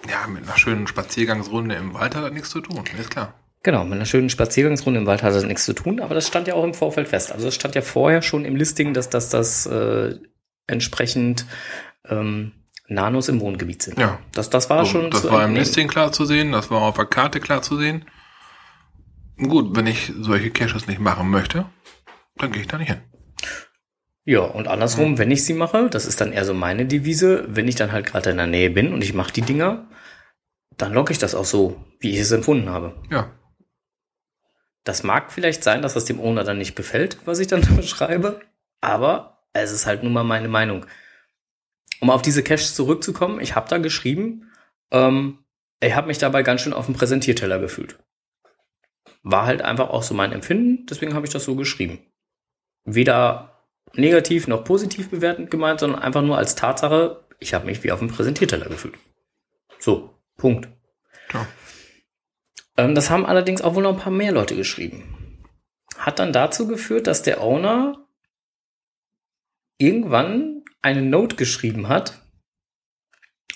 ja, 0.08 0.26
mit 0.26 0.44
einer 0.44 0.58
schönen 0.58 0.86
Spaziergangsrunde 0.86 1.74
im 1.74 1.94
Wald 1.94 2.14
hat 2.14 2.24
das 2.24 2.32
nichts 2.32 2.50
zu 2.50 2.60
tun, 2.60 2.84
ist 2.98 3.10
klar. 3.10 3.34
Genau, 3.68 3.84
mit 3.84 3.96
einer 3.96 4.06
schönen 4.06 4.30
Spaziergangsrunde 4.30 4.98
im 4.98 5.04
Wald 5.06 5.22
hat 5.22 5.34
das 5.34 5.44
nichts 5.44 5.66
zu 5.66 5.74
tun, 5.74 6.00
aber 6.00 6.14
das 6.14 6.26
stand 6.26 6.48
ja 6.48 6.54
auch 6.54 6.64
im 6.64 6.72
Vorfeld 6.72 7.06
fest. 7.06 7.32
Also 7.32 7.48
es 7.48 7.54
stand 7.54 7.74
ja 7.74 7.82
vorher 7.82 8.22
schon 8.22 8.46
im 8.46 8.56
Listing, 8.56 8.94
dass 8.94 9.10
das, 9.10 9.28
das 9.28 9.66
äh, 9.66 10.14
entsprechend 10.66 11.44
ähm, 12.08 12.52
Nanos 12.86 13.28
im 13.28 13.40
Wohngebiet 13.40 13.82
sind. 13.82 13.98
Ja. 13.98 14.20
Das, 14.32 14.48
das 14.48 14.70
war 14.70 14.86
So, 14.86 14.92
schon 14.92 15.10
das 15.10 15.20
zu 15.20 15.30
war 15.30 15.44
im. 15.44 15.54
Listing 15.54 15.86
klar 15.86 16.12
zu 16.12 16.24
sehen, 16.24 16.50
das 16.52 16.70
war 16.70 16.80
auf 16.80 16.96
der 16.96 17.04
Karte 17.04 17.40
klar 17.40 17.60
zu 17.60 17.76
sehen. 17.76 18.06
Gut, 19.36 19.76
wenn 19.76 19.86
ich 19.86 20.14
solche 20.18 20.48
Caches 20.48 20.86
nicht 20.86 20.98
machen 20.98 21.28
möchte, 21.28 21.66
dann 22.38 22.50
gehe 22.50 22.62
ich 22.62 22.68
da 22.68 22.78
nicht 22.78 22.88
hin. 22.88 23.02
Ja, 24.24 24.40
und 24.40 24.66
andersrum, 24.66 25.18
wenn 25.18 25.30
ich 25.30 25.44
sie 25.44 25.52
mache, 25.52 25.90
das 25.90 26.06
ist 26.06 26.22
dann 26.22 26.32
eher 26.32 26.46
so 26.46 26.54
meine 26.54 26.86
Devise, 26.86 27.44
wenn 27.48 27.68
ich 27.68 27.74
dann 27.74 27.92
halt 27.92 28.06
gerade 28.06 28.30
in 28.30 28.38
der 28.38 28.46
Nähe 28.46 28.70
bin 28.70 28.94
und 28.94 29.04
ich 29.04 29.12
mache 29.12 29.34
die 29.34 29.42
Dinger, 29.42 29.90
dann 30.78 30.94
logge 30.94 31.12
ich 31.12 31.18
das 31.18 31.34
auch 31.34 31.44
so, 31.44 31.84
wie 32.00 32.12
ich 32.12 32.20
es 32.20 32.32
empfunden 32.32 32.70
habe. 32.70 32.94
Ja, 33.10 33.30
Das 34.88 35.02
mag 35.02 35.30
vielleicht 35.30 35.62
sein, 35.62 35.82
dass 35.82 35.92
das 35.92 36.06
dem 36.06 36.18
Owner 36.18 36.44
dann 36.44 36.56
nicht 36.56 36.74
gefällt, 36.74 37.18
was 37.26 37.40
ich 37.40 37.46
dann 37.46 37.62
schreibe, 37.82 38.40
aber 38.80 39.44
es 39.52 39.70
ist 39.70 39.84
halt 39.84 40.02
nun 40.02 40.14
mal 40.14 40.24
meine 40.24 40.48
Meinung. 40.48 40.86
Um 42.00 42.08
auf 42.08 42.22
diese 42.22 42.42
Caches 42.42 42.74
zurückzukommen, 42.74 43.38
ich 43.38 43.54
habe 43.54 43.68
da 43.68 43.76
geschrieben, 43.76 44.50
ähm, 44.90 45.44
ich 45.80 45.94
habe 45.94 46.06
mich 46.06 46.16
dabei 46.16 46.42
ganz 46.42 46.62
schön 46.62 46.72
auf 46.72 46.86
dem 46.86 46.94
Präsentierteller 46.94 47.58
gefühlt. 47.58 47.98
War 49.22 49.44
halt 49.44 49.60
einfach 49.60 49.90
auch 49.90 50.02
so 50.02 50.14
mein 50.14 50.32
Empfinden, 50.32 50.86
deswegen 50.86 51.12
habe 51.12 51.26
ich 51.26 51.32
das 51.34 51.44
so 51.44 51.54
geschrieben. 51.54 51.98
Weder 52.86 53.66
negativ 53.92 54.48
noch 54.48 54.64
positiv 54.64 55.10
bewertend 55.10 55.50
gemeint, 55.50 55.80
sondern 55.80 56.00
einfach 56.00 56.22
nur 56.22 56.38
als 56.38 56.54
Tatsache, 56.54 57.26
ich 57.40 57.52
habe 57.52 57.66
mich 57.66 57.84
wie 57.84 57.92
auf 57.92 57.98
dem 57.98 58.08
Präsentierteller 58.08 58.70
gefühlt. 58.70 58.94
So, 59.78 60.14
Punkt. 60.38 60.66
ja. 61.34 61.46
Ähm, 62.78 62.94
das 62.94 63.10
haben 63.10 63.26
allerdings 63.26 63.60
auch 63.60 63.74
wohl 63.74 63.82
noch 63.82 63.92
ein 63.92 64.00
paar 64.00 64.12
mehr 64.12 64.32
Leute 64.32 64.56
geschrieben. 64.56 65.44
Hat 65.98 66.18
dann 66.20 66.32
dazu 66.32 66.66
geführt, 66.66 67.06
dass 67.06 67.22
der 67.22 67.42
Owner 67.42 68.08
irgendwann 69.78 70.64
eine 70.80 71.02
Note 71.02 71.36
geschrieben 71.36 71.88
hat 71.88 72.22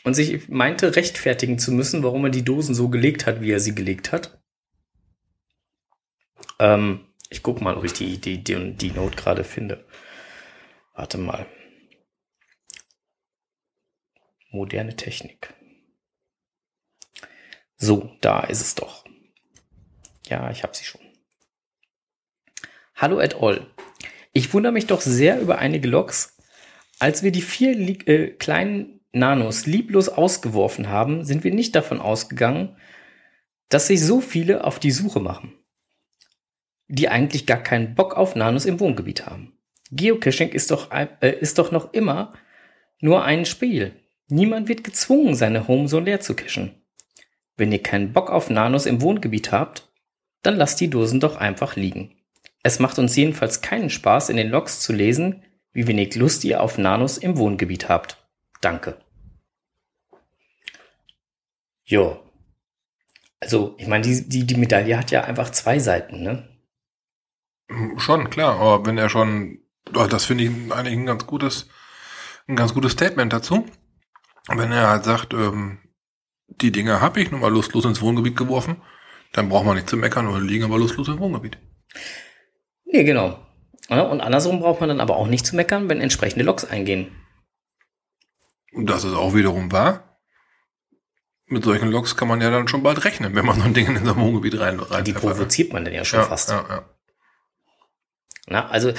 und 0.04 0.14
sich 0.14 0.48
meinte, 0.48 0.96
rechtfertigen 0.96 1.58
zu 1.58 1.72
müssen, 1.72 2.02
warum 2.02 2.24
er 2.24 2.30
die 2.30 2.44
Dosen 2.44 2.74
so 2.74 2.88
gelegt 2.88 3.24
hat, 3.26 3.40
wie 3.40 3.52
er 3.52 3.60
sie 3.60 3.74
gelegt 3.74 4.10
hat. 4.10 4.42
Ähm, 6.58 7.06
ich 7.30 7.42
guck 7.42 7.60
mal, 7.60 7.76
ob 7.76 7.84
ich 7.84 7.92
die, 7.92 8.20
die, 8.20 8.42
die, 8.42 8.74
die 8.74 8.90
Note 8.90 9.16
gerade 9.16 9.44
finde. 9.44 9.86
Warte 10.94 11.18
mal. 11.18 11.46
Moderne 14.50 14.96
Technik. 14.96 15.54
So, 17.76 18.16
da 18.20 18.40
ist 18.40 18.60
es 18.60 18.74
doch. 18.74 19.01
Ja, 20.32 20.50
ich 20.50 20.62
habe 20.62 20.74
sie 20.74 20.86
schon. 20.86 21.02
Hallo 22.94 23.20
et 23.20 23.34
al. 23.34 23.66
Ich 24.32 24.54
wundere 24.54 24.72
mich 24.72 24.86
doch 24.86 25.02
sehr 25.02 25.38
über 25.38 25.58
einige 25.58 25.86
Logs. 25.86 26.38
Als 26.98 27.22
wir 27.22 27.32
die 27.32 27.42
vier 27.42 27.78
äh, 28.08 28.28
kleinen 28.28 29.02
Nanos 29.12 29.66
lieblos 29.66 30.08
ausgeworfen 30.08 30.88
haben, 30.88 31.26
sind 31.26 31.44
wir 31.44 31.52
nicht 31.52 31.76
davon 31.76 32.00
ausgegangen, 32.00 32.78
dass 33.68 33.88
sich 33.88 34.02
so 34.02 34.22
viele 34.22 34.64
auf 34.64 34.78
die 34.78 34.90
Suche 34.90 35.20
machen, 35.20 35.52
die 36.88 37.10
eigentlich 37.10 37.44
gar 37.44 37.62
keinen 37.62 37.94
Bock 37.94 38.16
auf 38.16 38.34
Nanos 38.34 38.64
im 38.64 38.80
Wohngebiet 38.80 39.26
haben. 39.26 39.58
Geocaching 39.90 40.48
ist 40.48 40.70
doch, 40.70 40.90
äh, 40.92 41.36
ist 41.40 41.58
doch 41.58 41.72
noch 41.72 41.92
immer 41.92 42.32
nur 43.00 43.22
ein 43.22 43.44
Spiel. 43.44 43.92
Niemand 44.28 44.66
wird 44.66 44.82
gezwungen, 44.82 45.34
seine 45.34 45.68
Home 45.68 45.88
so 45.88 45.98
leer 46.00 46.20
zu 46.20 46.34
cachen. 46.34 46.82
Wenn 47.58 47.70
ihr 47.70 47.82
keinen 47.82 48.14
Bock 48.14 48.30
auf 48.30 48.48
Nanos 48.48 48.86
im 48.86 49.02
Wohngebiet 49.02 49.52
habt, 49.52 49.91
dann 50.42 50.56
lasst 50.56 50.80
die 50.80 50.90
Dosen 50.90 51.20
doch 51.20 51.36
einfach 51.36 51.76
liegen. 51.76 52.16
Es 52.62 52.78
macht 52.78 52.98
uns 52.98 53.16
jedenfalls 53.16 53.60
keinen 53.60 53.90
Spaß, 53.90 54.28
in 54.28 54.36
den 54.36 54.50
Logs 54.50 54.80
zu 54.80 54.92
lesen, 54.92 55.42
wie 55.72 55.86
wenig 55.86 56.14
Lust 56.14 56.44
ihr 56.44 56.62
auf 56.62 56.78
Nanos 56.78 57.18
im 57.18 57.36
Wohngebiet 57.36 57.88
habt. 57.88 58.18
Danke. 58.60 58.98
Jo. 61.84 62.20
Also, 63.40 63.74
ich 63.78 63.88
meine, 63.88 64.04
die, 64.04 64.28
die, 64.28 64.46
die 64.46 64.56
Medaille 64.56 64.96
hat 64.96 65.10
ja 65.10 65.24
einfach 65.24 65.50
zwei 65.50 65.78
Seiten, 65.78 66.22
ne? 66.22 66.48
Schon, 67.96 68.30
klar, 68.30 68.60
aber 68.60 68.86
wenn 68.86 68.98
er 68.98 69.08
schon, 69.08 69.58
oh, 69.94 70.06
das 70.06 70.26
finde 70.26 70.44
ich 70.44 70.50
eigentlich 70.72 70.94
ein 70.94 71.06
ganz 71.06 71.26
gutes, 71.26 71.68
ein 72.46 72.56
ganz 72.56 72.74
gutes 72.74 72.92
Statement 72.92 73.32
dazu. 73.32 73.66
Wenn 74.48 74.72
er 74.72 74.88
halt 74.88 75.04
sagt, 75.04 75.32
ähm, 75.32 75.78
die 76.48 76.70
Dinger 76.70 77.00
habe 77.00 77.20
ich 77.20 77.30
nun 77.30 77.40
mal 77.40 77.50
lustlos 77.50 77.84
ins 77.84 78.00
Wohngebiet 78.00 78.36
geworfen, 78.36 78.82
dann 79.32 79.48
braucht 79.48 79.64
man 79.66 79.76
nicht 79.76 79.88
zu 79.88 79.96
meckern 79.96 80.28
oder 80.28 80.40
liegen 80.40 80.64
aber 80.64 80.78
lustlos 80.78 81.08
im 81.08 81.18
Wohngebiet. 81.18 81.58
Nee, 82.84 83.04
genau. 83.04 83.38
Und 83.88 84.20
andersrum 84.20 84.60
braucht 84.60 84.80
man 84.80 84.88
dann 84.88 85.00
aber 85.00 85.16
auch 85.16 85.26
nicht 85.26 85.46
zu 85.46 85.56
meckern, 85.56 85.88
wenn 85.88 86.00
entsprechende 86.00 86.44
Logs 86.44 86.64
eingehen. 86.64 87.10
Und 88.72 88.86
das 88.86 89.04
ist 89.04 89.14
auch 89.14 89.34
wiederum 89.34 89.72
wahr. 89.72 90.18
Mit 91.46 91.64
solchen 91.64 91.90
Loks 91.90 92.16
kann 92.16 92.28
man 92.28 92.40
ja 92.40 92.50
dann 92.50 92.68
schon 92.68 92.82
bald 92.82 93.04
rechnen, 93.04 93.34
wenn 93.34 93.44
man 93.44 93.56
so 93.56 93.62
ein 93.66 93.74
Ding 93.74 93.94
in 93.94 94.04
sein 94.04 94.16
Wohngebiet 94.16 94.58
rein, 94.58 94.80
rein 94.80 95.04
Die 95.04 95.12
provoziert 95.12 95.72
man 95.72 95.84
dann 95.84 95.92
ja 95.92 96.04
schon 96.04 96.20
ja, 96.20 96.24
fast. 96.24 96.50
Ja, 96.50 96.64
ja. 96.68 96.84
Na, 98.48 98.68
also 98.68 98.92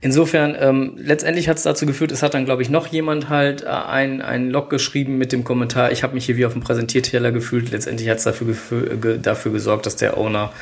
insofern, 0.00 0.56
ähm, 0.58 0.94
letztendlich 0.96 1.48
hat 1.48 1.56
es 1.56 1.62
dazu 1.62 1.86
geführt, 1.86 2.10
es 2.10 2.22
hat 2.22 2.34
dann, 2.34 2.44
glaube 2.44 2.62
ich, 2.62 2.68
noch 2.68 2.88
jemand 2.88 3.28
halt 3.28 3.62
äh, 3.62 3.68
ein, 3.68 4.20
ein 4.22 4.50
Log 4.50 4.70
geschrieben 4.70 5.18
mit 5.18 5.30
dem 5.30 5.44
Kommentar, 5.44 5.92
ich 5.92 6.02
habe 6.02 6.14
mich 6.14 6.26
hier 6.26 6.36
wie 6.36 6.46
auf 6.46 6.52
dem 6.52 6.62
Präsentierteller 6.62 7.30
gefühlt. 7.30 7.70
Letztendlich 7.70 8.08
hat 8.08 8.18
es 8.18 8.24
dafür, 8.24 8.54
ge 8.96 9.18
dafür 9.20 9.52
gesorgt, 9.52 9.86
dass 9.86 9.96
der 9.96 10.18
Owner 10.18 10.52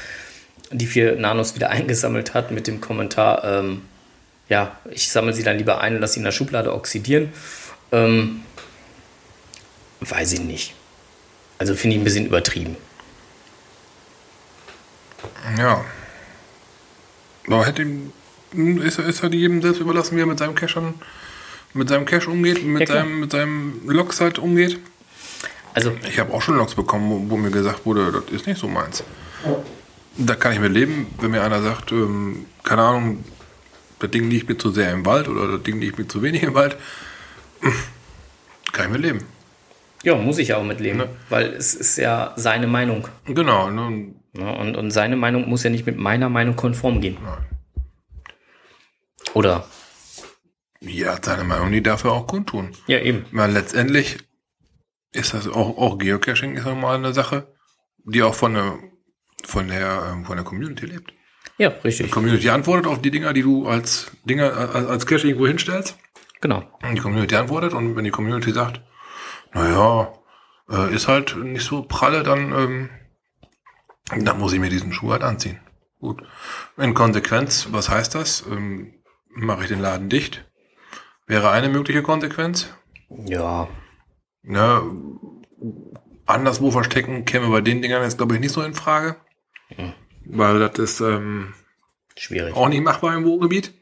die 0.71 0.87
vier 0.87 1.17
Nanos 1.17 1.55
wieder 1.55 1.71
eingesammelt 1.71 2.35
hat 2.35 2.51
mit 2.51 2.67
dem 2.67 2.81
Kommentar, 2.81 3.43
ähm, 3.45 3.83
ja, 4.49 4.77
ich 4.91 5.11
sammle 5.11 5.33
sie 5.33 5.43
dann 5.43 5.59
lieber 5.59 5.81
ein 5.81 5.97
und 5.97 6.01
lasse 6.01 6.15
sie 6.15 6.21
in 6.21 6.25
der 6.25 6.33
Schublade 6.33 6.73
oxidieren. 6.73 7.33
Ähm, 7.91 8.43
weiß 10.01 10.35
ich 10.35 10.41
nicht. 10.41 10.75
Also 11.59 11.75
finde 11.75 11.97
ich 11.97 12.03
ein 12.03 12.05
bisschen 12.05 12.27
übertrieben. 12.27 12.77
Ja. 15.59 15.85
Aber 17.49 17.67
hätte 17.67 17.83
ihm, 17.83 18.13
ist, 18.53 18.99
ist 18.99 19.23
halt 19.23 19.35
jedem 19.35 19.63
selbst 19.63 19.81
überlassen, 19.81 20.17
wie 20.17 20.21
er 20.21 20.27
mit 20.27 20.39
seinem 20.39 20.55
Cash 20.55 20.77
an, 20.77 20.95
mit 21.75 21.89
seinem 21.89 22.05
Cash 22.07 22.27
umgeht, 22.29 22.65
mit 22.65 22.89
Ja, 22.89 22.97
seinem, 22.97 23.21
mit 23.21 23.33
seinem 23.33 23.81
Loks 23.87 24.21
halt 24.21 24.39
umgeht. 24.39 24.79
Also, 25.75 25.93
Ich 26.09 26.19
habe 26.19 26.33
auch 26.33 26.41
schon 26.43 26.57
Loks 26.57 26.75
bekommen, 26.75 27.11
wo, 27.29 27.31
wo 27.31 27.37
mir 27.37 27.51
gesagt 27.51 27.85
wurde, 27.85 28.11
das 28.13 28.33
ist 28.33 28.47
nicht 28.47 28.59
so 28.59 28.67
meins. 28.69 29.05
Da 30.17 30.35
kann 30.35 30.53
ich 30.53 30.61
mit 30.61 30.73
leben, 30.73 31.07
wenn 31.21 31.31
mir 31.33 31.43
einer 31.43 31.61
sagt, 31.61 31.93
ähm, 31.93 32.47
keine 32.65 32.83
Ahnung, 32.83 33.25
das 33.99 34.11
Ding 34.11 34.31
liegt 34.31 34.49
mir 34.49 34.57
zu 34.57 34.71
sehr 34.71 34.91
im 34.93 35.05
Wald 35.05 35.29
oder 35.29 35.49
das 35.53 35.63
Ding 35.63 35.79
liegt 35.81 35.99
mir 35.99 36.09
zu 36.09 36.23
wenig 36.23 36.43
im 36.43 36.55
Wald. 36.55 36.77
Kann 38.73 38.87
ich 38.87 38.93
mit 38.93 39.03
leben. 39.03 39.21
ja, 40.03 40.15
muss 40.15 40.39
ich 40.39 40.55
auch 40.55 40.63
mitleben, 40.65 40.99
Ne? 40.99 41.09
weil 41.29 41.47
es 41.55 41.75
ist 41.75 41.97
ja 41.99 42.33
seine 42.37 42.67
Meinung. 42.67 43.09
Genau. 43.27 43.71
Ne? 43.71 44.13
Und, 44.35 44.77
und 44.77 44.91
seine 44.91 45.17
Meinung 45.17 45.49
muss 45.49 45.63
ja 45.63 45.71
nicht 45.71 45.87
mit 45.87 45.99
meiner 45.99 46.29
Meinung 46.29 46.57
konform 46.57 47.01
gehen. 47.01 47.17
Nein. 47.23 47.39
Oder? 49.35 49.69
Hat 51.07 51.25
seine 51.25 51.45
Meinung, 51.45 51.73
die 51.73 51.83
darf 51.83 52.05
er 52.05 52.13
auch 52.13 52.27
kundtun. 52.27 52.73
Ja, 52.87 52.99
eben. 53.01 53.27
Weil 53.33 53.51
letztendlich 53.53 54.19
ist 55.13 55.35
das 55.35 55.49
auch, 55.49 55.79
auch 55.79 55.99
Geocaching 55.99 56.57
ist 56.57 56.65
nochmal 56.65 56.97
eine 56.97 57.13
Sache, 57.13 57.55
die 58.05 58.23
auch 58.23 58.35
von 58.35 58.55
der, 58.55 58.79
von 59.45 59.69
der, 59.69 60.11
ähm, 60.13 60.25
von 60.25 60.37
der 60.37 60.45
Community 60.45 60.87
lebt. 60.87 61.13
Ja, 61.59 61.71
Die 61.71 61.81
richtig. 61.89 62.11
Community 62.11 62.51
antwortet 62.51 62.87
auf 62.87 63.01
die 63.01 63.11
Dinger, 63.11 63.33
die 63.33 63.43
du 63.43 63.67
als 63.67 64.11
Dinger, 64.25 64.53
als, 64.57 64.87
als 64.87 65.07
Cache 65.07 65.27
irgendwo 65.27 65.47
hinstellst. 65.47 65.97
Genau. 66.41 66.63
Und 66.83 66.95
die 66.95 67.01
Community 67.01 67.35
antwortet 67.35 67.73
und 67.73 67.97
wenn 67.97 68.05
die 68.05 68.11
Community 68.11 68.53
sagt, 68.53 68.83
naja, 69.55 70.13
äh, 70.71 70.95
ist 70.95 71.09
halt 71.09 71.37
nicht 71.37 71.65
so 71.65 71.83
pralle, 71.83 72.23
dann, 72.23 72.53
ähm, 72.53 72.91
dann 74.23 74.39
muss 74.39 74.53
ich 74.53 74.61
mir 74.61 74.69
diesen 74.69 74.93
Schuh 74.93 75.13
halt 75.13 75.23
anziehen. 75.23 75.59
Gut. 75.99 76.23
In 76.77 76.93
Konsequenz, 76.93 77.69
was 77.71 77.89
heißt 77.89 78.15
das? 78.15 78.45
Ähm, 78.51 78.93
Mache 79.37 79.63
ich 79.63 79.69
den 79.69 79.81
Laden 79.81 80.09
dicht? 80.09 80.45
Wäre 81.27 81.51
eine 81.51 81.69
mögliche 81.69 82.03
Konsequenz. 82.03 82.71
Ja. 83.09 83.69
Ne, 84.43 84.83
anderswo 86.25 86.71
verstecken 86.71 87.25
käme 87.25 87.49
bei 87.49 87.61
den 87.61 87.83
Dingern 87.83 88.03
jetzt, 88.03 88.17
glaube 88.17 88.35
ich, 88.35 88.41
nicht 88.41 88.53
so 88.53 88.63
in 88.63 88.75
Frage. 88.75 89.17
Mhm. 89.77 89.93
Weil 90.25 90.59
das 90.59 90.79
ist 90.79 91.01
ähm, 91.01 91.55
Schwierig. 92.17 92.55
auch 92.55 92.69
nicht 92.69 92.83
machbar 92.83 93.15
im 93.15 93.25
Wohngebiet. 93.25 93.75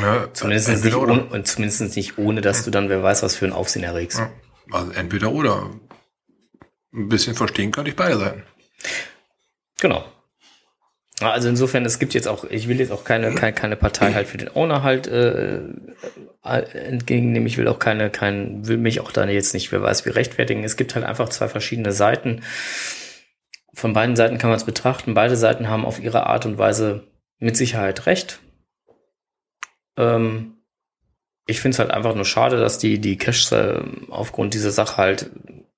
Ne, 0.00 0.30
Zumindest 0.32 0.84
nicht, 0.84 0.94
oder. 0.94 1.12
ohne, 1.12 1.24
und 1.26 1.46
zumindest 1.46 1.96
nicht 1.96 2.18
ohne, 2.18 2.40
dass 2.40 2.64
du 2.64 2.70
dann, 2.70 2.88
wer 2.88 3.02
weiß, 3.02 3.22
was 3.22 3.36
für 3.36 3.46
ein 3.46 3.52
Aufsehen 3.52 3.82
erregst. 3.82 4.22
Also 4.70 4.92
entweder 4.92 5.32
oder. 5.32 5.70
Ein 6.92 7.08
bisschen 7.08 7.36
verstehen 7.36 7.70
kann 7.70 7.86
ich 7.86 7.94
beide 7.94 8.18
Seiten. 8.18 8.42
Genau. 9.80 10.04
Also 11.20 11.48
insofern, 11.48 11.84
es 11.84 11.98
gibt 11.98 12.14
jetzt 12.14 12.28
auch, 12.28 12.44
ich 12.44 12.66
will 12.66 12.80
jetzt 12.80 12.92
auch 12.92 13.04
keine, 13.04 13.34
keine, 13.34 13.52
keine 13.52 13.76
Partei 13.76 14.12
halt 14.14 14.26
für 14.26 14.38
den 14.38 14.54
Owner 14.54 14.82
halt 14.82 15.06
äh, 15.06 15.58
äh, 16.42 16.62
entgegennehmen. 16.72 17.46
Ich 17.46 17.58
will 17.58 17.68
auch 17.68 17.78
keine, 17.78 18.08
kein, 18.08 18.66
will 18.66 18.78
mich 18.78 19.00
auch 19.00 19.12
da 19.12 19.26
jetzt 19.26 19.52
nicht, 19.52 19.70
wer 19.70 19.82
weiß, 19.82 20.06
wie 20.06 20.10
rechtfertigen. 20.10 20.64
Es 20.64 20.76
gibt 20.76 20.94
halt 20.94 21.04
einfach 21.04 21.28
zwei 21.28 21.48
verschiedene 21.48 21.92
Seiten. 21.92 22.42
Von 23.74 23.92
beiden 23.92 24.16
Seiten 24.16 24.38
kann 24.38 24.48
man 24.48 24.56
es 24.56 24.64
betrachten. 24.64 25.14
Beide 25.14 25.36
Seiten 25.36 25.68
haben 25.68 25.84
auf 25.84 26.00
ihre 26.00 26.26
Art 26.26 26.46
und 26.46 26.56
Weise 26.56 27.04
mit 27.38 27.56
Sicherheit 27.56 28.06
recht. 28.06 28.40
Ähm, 29.98 30.56
ich 31.46 31.60
finde 31.60 31.74
es 31.74 31.78
halt 31.80 31.90
einfach 31.90 32.14
nur 32.14 32.24
schade, 32.24 32.58
dass 32.58 32.78
die, 32.78 32.98
die 32.98 33.18
Caches 33.18 33.52
äh, 33.52 33.82
aufgrund 34.08 34.54
dieser 34.54 34.70
Sache 34.70 34.96
halt 34.96 35.30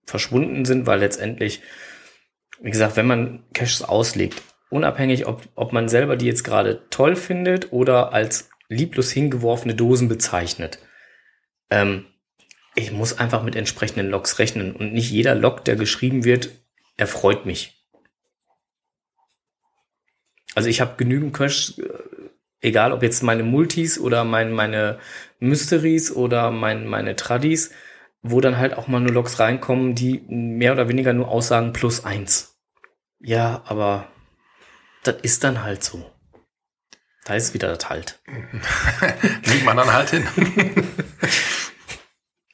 verschwunden 0.05 0.65
sind, 0.65 0.87
weil 0.87 1.01
letztendlich, 1.01 1.63
wie 2.61 2.71
gesagt, 2.71 2.97
wenn 2.97 3.07
man 3.07 3.45
Caches 3.55 3.83
auslegt, 3.83 4.41
unabhängig, 4.73 5.27
ob, 5.27 5.43
ob 5.55 5.73
man 5.73 5.89
selber 5.89 6.17
die 6.17 6.27
jetzt 6.27 6.45
gerade 6.45 6.89
toll 6.91 7.17
findet 7.17 7.73
oder 7.73 8.13
als 8.13 8.51
lieblos 8.69 9.13
hingeworfene 9.13 9.75
Dosen 9.75 10.09
bezeichnet. 10.09 10.79
Ähm, 11.71 12.07
ich 12.75 12.91
muss 12.91 13.19
einfach 13.19 13.43
mit 13.43 13.55
entsprechenden 13.55 14.09
Logs 14.09 14.39
rechnen 14.39 14.75
und 14.75 14.93
nicht 14.93 15.11
jeder 15.11 15.35
Log, 15.35 15.65
der 15.65 15.77
geschrieben 15.77 16.25
wird, 16.25 16.51
erfreut 16.97 17.45
mich. 17.45 17.85
Also 20.55 20.69
ich 20.69 20.81
habe 20.81 20.97
genügend 20.97 21.37
Cash, 21.37 21.79
äh, 21.79 21.85
egal 22.61 22.93
ob 22.93 23.03
jetzt 23.03 23.23
meine 23.23 23.43
Multis 23.43 23.99
oder 23.99 24.25
mein, 24.25 24.53
meine 24.53 24.99
Mysteries 25.39 26.11
oder 26.11 26.51
mein, 26.51 26.87
meine 26.87 27.17
Tradis, 27.17 27.73
wo 28.23 28.41
dann 28.41 28.57
halt 28.57 28.75
auch 28.75 28.89
mal 28.89 29.01
nur 29.01 29.13
Logs 29.13 29.39
reinkommen, 29.39 29.95
die 29.95 30.23
mehr 30.29 30.73
oder 30.73 30.89
weniger 30.89 31.13
nur 31.13 31.29
aussagen 31.29 31.73
plus 31.73 32.05
eins. 32.05 32.59
Ja, 33.19 33.63
aber 33.67 34.09
das 35.03 35.17
ist 35.23 35.45
dann 35.45 35.63
halt 35.63 35.83
so. 35.83 36.11
Da 37.25 37.35
ist 37.35 37.55
wieder 37.55 37.75
das 37.75 37.89
halt. 37.89 38.21
Liegt 39.45 39.65
man 39.65 39.77
dann 39.77 39.93
halt 39.93 40.11
hin. 40.11 40.27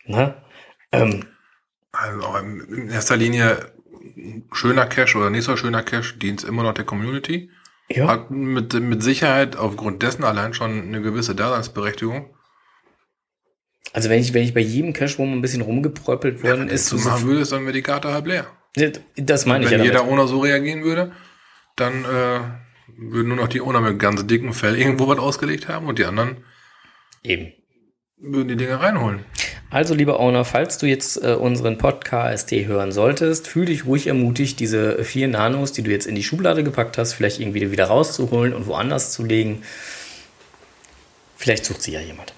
ne? 0.05 0.43
Ähm, 0.93 1.27
also 1.93 2.37
in 2.37 2.91
erster 2.91 3.17
Linie 3.17 3.73
schöner 4.53 4.87
Cash 4.87 5.17
oder 5.17 5.31
nicht 5.31 5.45
so 5.45 5.57
schöner 5.57 5.83
Cash 5.83 6.19
dient 6.19 6.45
immer 6.45 6.63
noch 6.63 6.75
der 6.75 6.85
Community. 6.85 7.51
Ja. 7.91 8.09
Hat 8.09 8.31
mit, 8.31 8.75
mit 8.75 9.03
Sicherheit 9.03 9.57
aufgrund 9.57 10.03
dessen 10.03 10.25
allein 10.25 10.53
schon 10.53 10.83
eine 10.83 11.01
gewisse 11.01 11.35
Daseinsberechtigung. 11.35 12.35
Also 13.95 14.11
wenn 14.11 14.21
ich, 14.21 14.35
wenn 14.35 14.43
ich 14.43 14.53
bei 14.53 14.61
jedem 14.61 14.93
Cache, 14.93 15.19
wo 15.19 15.25
man 15.25 15.39
ein 15.39 15.43
bisschen 15.43 15.63
rumgepröppelt 15.63 16.43
worden 16.43 16.69
ja, 16.69 16.75
ist. 16.75 16.93
Wenn 16.93 17.03
du 17.03 17.09
machen 17.09 17.27
würdest, 17.27 17.53
dann 17.53 17.63
wäre 17.63 17.73
die 17.73 17.83
Karte 17.83 18.13
halb 18.13 18.27
leer. 18.27 18.47
Das 19.17 19.47
meine 19.47 19.65
ich 19.65 19.71
ja. 19.71 19.79
Wenn 19.79 19.85
jeder 19.85 20.07
ohne 20.07 20.29
so 20.29 20.41
reagieren 20.41 20.85
würde, 20.85 21.13
dann 21.81 22.05
äh, 22.05 22.41
würden 22.97 23.29
nur 23.29 23.37
noch 23.37 23.49
die 23.49 23.61
Owner 23.61 23.81
mit 23.81 23.99
ganz 23.99 24.27
dicken 24.27 24.53
Fell 24.53 24.77
irgendwo 24.77 25.09
was 25.09 25.19
ausgelegt 25.19 25.69
haben 25.69 25.87
und 25.87 25.99
die 25.99 26.05
anderen 26.05 26.39
eben 27.23 27.53
würden 28.21 28.49
die 28.49 28.57
Dinge 28.57 28.81
reinholen. 28.81 29.25
Also, 29.71 29.95
lieber 29.95 30.19
Owner, 30.19 30.45
falls 30.45 30.79
du 30.79 30.87
jetzt 30.87 31.23
äh, 31.23 31.35
unseren 31.35 31.77
Podcast 31.77 32.51
hören 32.51 32.91
solltest, 32.91 33.49
fühl 33.49 33.67
dich 33.67 33.85
ruhig 33.85 34.07
ermutigt, 34.07 34.59
diese 34.61 35.05
vier 35.05 35.29
Nanos, 35.29 35.73
die 35.73 35.83
du 35.83 35.91
jetzt 35.91 36.07
in 36.07 36.15
die 36.15 36.25
Schublade 36.25 36.65
gepackt 36.65 36.97
hast, 36.97 37.13
vielleicht 37.13 37.39
irgendwie 37.39 37.71
wieder 37.71 37.85
rauszuholen 37.85 38.55
und 38.55 38.67
woanders 38.67 39.13
zu 39.13 39.25
legen. 39.25 39.63
Vielleicht 41.37 41.67
sucht 41.67 41.83
sie 41.83 41.93
ja 41.93 42.01
jemand. 42.01 42.33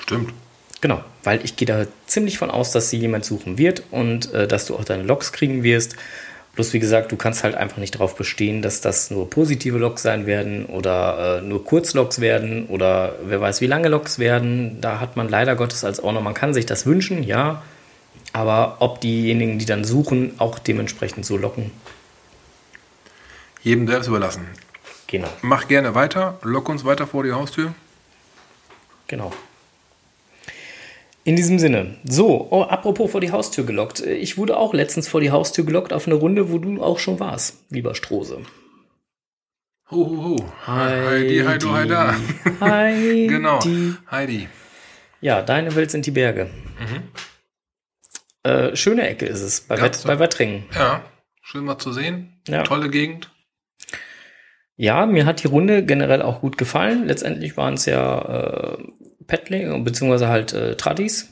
Stimmt. 0.00 0.34
Genau, 0.82 1.02
weil 1.24 1.44
ich 1.44 1.56
gehe 1.56 1.66
da 1.66 1.86
ziemlich 2.06 2.38
von 2.38 2.50
aus, 2.50 2.72
dass 2.72 2.90
sie 2.90 2.98
jemand 2.98 3.24
suchen 3.24 3.56
wird 3.56 3.84
und 3.90 4.32
äh, 4.34 4.46
dass 4.46 4.66
du 4.66 4.76
auch 4.76 4.84
deine 4.84 5.04
Logs 5.04 5.32
kriegen 5.32 5.62
wirst. 5.62 5.96
Bloß 6.54 6.74
wie 6.74 6.80
gesagt, 6.80 7.10
du 7.10 7.16
kannst 7.16 7.44
halt 7.44 7.54
einfach 7.54 7.78
nicht 7.78 7.94
darauf 7.94 8.14
bestehen, 8.14 8.60
dass 8.60 8.82
das 8.82 9.10
nur 9.10 9.30
positive 9.30 9.78
Loks 9.78 10.02
sein 10.02 10.26
werden 10.26 10.66
oder 10.66 11.38
äh, 11.38 11.42
nur 11.42 11.64
Kurzloks 11.64 12.20
werden 12.20 12.66
oder 12.66 13.14
wer 13.24 13.40
weiß 13.40 13.62
wie 13.62 13.66
lange 13.66 13.88
Loks 13.88 14.18
werden. 14.18 14.78
Da 14.80 15.00
hat 15.00 15.16
man 15.16 15.30
leider 15.30 15.56
Gottes 15.56 15.82
als 15.82 16.02
Owner, 16.02 16.20
man 16.20 16.34
kann 16.34 16.52
sich 16.52 16.66
das 16.66 16.84
wünschen, 16.84 17.22
ja. 17.22 17.62
Aber 18.34 18.76
ob 18.80 19.00
diejenigen, 19.00 19.58
die 19.58 19.64
dann 19.64 19.84
suchen, 19.84 20.34
auch 20.38 20.58
dementsprechend 20.58 21.24
so 21.24 21.36
locken. 21.36 21.70
Jedem 23.62 23.86
selbst 23.86 24.08
überlassen. 24.08 24.46
Genau. 25.06 25.28
Mach 25.42 25.68
gerne 25.68 25.94
weiter, 25.94 26.38
lock 26.42 26.68
uns 26.68 26.84
weiter 26.84 27.06
vor 27.06 27.22
die 27.22 27.32
Haustür. 27.32 27.74
Genau. 29.08 29.32
In 31.24 31.36
diesem 31.36 31.58
Sinne. 31.58 31.94
So, 32.04 32.48
oh, 32.50 32.62
apropos 32.62 33.10
vor 33.12 33.20
die 33.20 33.30
Haustür 33.30 33.64
gelockt. 33.64 34.00
Ich 34.00 34.38
wurde 34.38 34.56
auch 34.56 34.74
letztens 34.74 35.06
vor 35.06 35.20
die 35.20 35.30
Haustür 35.30 35.64
gelockt 35.64 35.92
auf 35.92 36.06
eine 36.06 36.16
Runde, 36.16 36.50
wo 36.50 36.58
du 36.58 36.82
auch 36.82 36.98
schon 36.98 37.20
warst, 37.20 37.58
lieber 37.70 37.94
Strose. 37.94 38.38
Huhuhu. 39.90 40.36
Heidi, 40.66 41.40
Heidi, 41.40 41.66
Heidi. 41.70 41.94
Heidi. 42.60 43.26
genau, 43.28 43.60
Heidi. 44.10 44.48
Ja, 45.20 45.42
deine 45.42 45.74
Welt 45.76 45.90
sind 45.90 46.06
die 46.06 46.10
Berge. 46.10 46.50
Mhm. 46.80 48.50
Äh, 48.50 48.74
schöne 48.74 49.06
Ecke 49.08 49.26
ist 49.26 49.42
es, 49.42 49.60
bei, 49.60 49.80
Wett, 49.80 50.02
bei 50.04 50.18
Wettringen. 50.18 50.64
Ja, 50.74 51.04
schön 51.42 51.64
mal 51.64 51.78
zu 51.78 51.92
sehen. 51.92 52.40
Ja. 52.48 52.64
Tolle 52.64 52.90
Gegend. 52.90 53.30
Ja, 54.74 55.06
mir 55.06 55.26
hat 55.26 55.44
die 55.44 55.46
Runde 55.46 55.84
generell 55.84 56.22
auch 56.22 56.40
gut 56.40 56.58
gefallen. 56.58 57.06
Letztendlich 57.06 57.56
waren 57.56 57.74
es 57.74 57.86
ja 57.86 58.78
äh, 58.78 58.78
Petling, 59.26 59.84
beziehungsweise 59.84 60.28
halt 60.28 60.52
äh, 60.52 60.76
Tradis, 60.76 61.28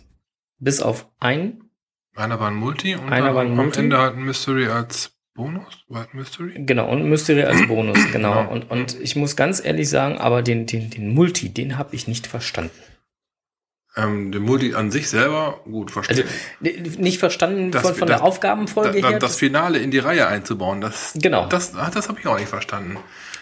bis 0.58 0.80
auf 0.80 1.08
einen. 1.18 1.70
Einer 2.16 2.40
war 2.40 2.48
ein 2.48 2.56
Multi 2.56 2.94
und 2.94 3.12
einer 3.12 3.34
war 3.34 3.42
ein 3.42 3.54
Multi. 3.54 3.78
am 3.78 3.84
Ende 3.84 3.98
hat 3.98 4.14
ein 4.14 4.24
Mystery 4.24 4.66
als 4.66 5.12
Bonus? 5.34 5.84
War 5.88 6.06
Mystery? 6.12 6.54
Genau, 6.66 6.90
und 6.90 7.08
Mystery 7.08 7.44
als 7.44 7.66
Bonus, 7.66 7.98
genau. 8.12 8.34
genau. 8.34 8.52
Und, 8.52 8.70
und 8.70 9.00
ich 9.00 9.16
muss 9.16 9.36
ganz 9.36 9.64
ehrlich 9.64 9.88
sagen, 9.88 10.18
aber 10.18 10.42
den, 10.42 10.66
den, 10.66 10.90
den 10.90 11.14
Multi, 11.14 11.48
den 11.48 11.78
habe 11.78 11.94
ich 11.94 12.08
nicht 12.08 12.26
verstanden. 12.26 12.72
Ähm, 13.96 14.30
den 14.30 14.42
Multi 14.42 14.74
an 14.74 14.90
sich 14.90 15.08
selber, 15.08 15.60
gut, 15.64 15.90
verstanden. 15.90 16.28
Also, 16.64 17.00
nicht 17.00 17.18
verstanden 17.18 17.70
das, 17.72 17.82
von, 17.82 17.94
von 17.94 18.08
das, 18.08 18.18
der 18.18 18.26
Aufgabenfolge 18.26 19.00
da, 19.00 19.08
her. 19.08 19.18
Das 19.18 19.36
Finale 19.36 19.78
in 19.78 19.90
die 19.90 19.98
Reihe 19.98 20.28
einzubauen, 20.28 20.80
das, 20.80 21.14
genau. 21.20 21.46
das, 21.46 21.72
das 21.72 22.08
habe 22.08 22.20
ich 22.20 22.26
auch 22.26 22.38
nicht 22.38 22.48
verstanden. 22.48 22.98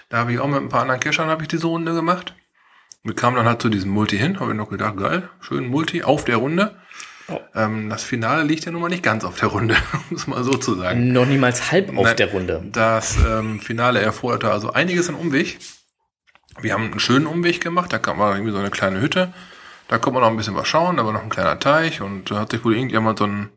Da 0.08 0.18
habe 0.18 0.32
ich 0.32 0.38
auch 0.38 0.46
mit 0.46 0.60
ein 0.60 0.68
paar 0.68 0.82
anderen 0.82 1.00
Cachern 1.00 1.28
habe 1.28 1.42
ich 1.42 1.48
diese 1.48 1.66
Runde 1.66 1.94
gemacht. 1.94 2.34
Wir 3.08 3.14
kamen 3.14 3.36
dann 3.36 3.46
halt 3.46 3.62
zu 3.62 3.70
diesem 3.70 3.90
Multi 3.90 4.18
hin, 4.18 4.38
habe 4.38 4.50
ich 4.50 4.56
noch 4.58 4.68
gedacht, 4.68 4.98
geil, 4.98 5.30
schön 5.40 5.66
Multi 5.66 6.02
auf 6.02 6.26
der 6.26 6.36
Runde. 6.36 6.76
Oh. 7.28 7.40
Ähm, 7.54 7.88
das 7.88 8.04
Finale 8.04 8.42
liegt 8.42 8.66
ja 8.66 8.70
nun 8.70 8.82
mal 8.82 8.90
nicht 8.90 9.02
ganz 9.02 9.24
auf 9.24 9.40
der 9.40 9.48
Runde, 9.48 9.76
muss 10.10 10.26
mal 10.26 10.44
so 10.44 10.50
zu 10.50 10.74
sagen. 10.74 11.10
Noch 11.14 11.24
niemals 11.24 11.72
halb 11.72 11.88
auf 11.96 12.04
Nein, 12.04 12.16
der 12.16 12.30
Runde. 12.30 12.62
Das 12.70 13.16
ähm, 13.26 13.60
Finale 13.60 14.02
erforderte 14.02 14.52
also 14.52 14.74
einiges 14.74 15.08
an 15.08 15.14
Umweg. 15.14 15.58
Wir 16.60 16.74
haben 16.74 16.90
einen 16.90 17.00
schönen 17.00 17.26
Umweg 17.26 17.62
gemacht, 17.62 17.90
da 17.94 17.98
kam 17.98 18.18
mal 18.18 18.34
irgendwie 18.34 18.52
so 18.52 18.58
eine 18.58 18.68
kleine 18.68 19.00
Hütte. 19.00 19.32
Da 19.88 19.96
konnte 19.96 20.20
man 20.20 20.24
noch 20.24 20.30
ein 20.30 20.36
bisschen 20.36 20.54
was 20.54 20.68
schauen, 20.68 20.98
da 20.98 21.06
war 21.06 21.14
noch 21.14 21.22
ein 21.22 21.30
kleiner 21.30 21.58
Teich 21.58 22.02
und 22.02 22.30
da 22.30 22.40
hat 22.40 22.50
sich 22.50 22.62
wohl 22.62 22.74
irgendjemand 22.74 23.20
so 23.20 23.26
ein, 23.26 23.48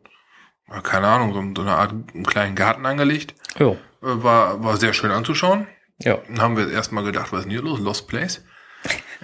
keine 0.82 1.08
Ahnung, 1.08 1.34
so, 1.34 1.60
so 1.60 1.68
eine 1.68 1.76
Art 1.76 1.92
einen 1.92 2.24
kleinen 2.24 2.54
Garten 2.54 2.86
angelegt. 2.86 3.34
Jo. 3.58 3.72
Äh, 4.02 4.22
war, 4.22 4.64
war 4.64 4.78
sehr 4.78 4.94
schön 4.94 5.10
anzuschauen. 5.10 5.66
Ja. 5.98 6.20
Dann 6.26 6.40
haben 6.40 6.56
wir 6.56 6.70
erstmal 6.70 7.04
gedacht, 7.04 7.32
was 7.32 7.40
ist 7.40 7.44
denn 7.44 7.52
hier 7.52 7.62
los? 7.62 7.80
Lost 7.80 8.08
Place. 8.08 8.42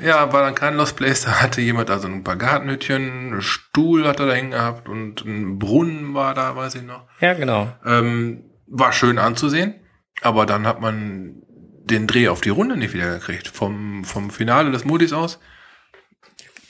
Ja, 0.03 0.33
war 0.33 0.43
dann 0.43 0.55
kein 0.55 0.77
Lost 0.77 0.97
Place, 0.97 1.23
da 1.23 1.43
hatte 1.43 1.61
jemand 1.61 1.91
also 1.91 2.09
ein 2.09 2.25
paar 2.25 2.37
Gartenhütchen, 2.37 3.33
einen 3.33 3.43
Stuhl 3.43 4.07
hat 4.07 4.21
er 4.21 4.27
da 4.27 4.33
hängen 4.33 4.53
gehabt 4.53 4.89
und 4.89 5.25
ein 5.25 5.59
Brunnen 5.59 6.15
war 6.15 6.35
da, 6.35 6.55
weiß 6.57 6.77
ich 6.77 6.83
noch. 6.83 7.07
Ja, 7.21 7.35
genau. 7.35 7.73
Ähm, 7.85 8.45
war 8.67 8.93
schön 8.93 9.19
anzusehen, 9.19 9.75
aber 10.23 10.47
dann 10.47 10.67
hat 10.67 10.81
man 10.81 11.43
den 11.85 12.07
Dreh 12.07 12.29
auf 12.29 12.41
die 12.41 12.51
Runde 12.51 12.77
nicht 12.77 12.95
wieder 12.95 13.15
gekriegt. 13.15 13.49
Vom, 13.49 14.05
vom 14.05 14.31
Finale 14.31 14.71
des 14.71 14.85
Multis 14.85 15.13
aus. 15.13 15.41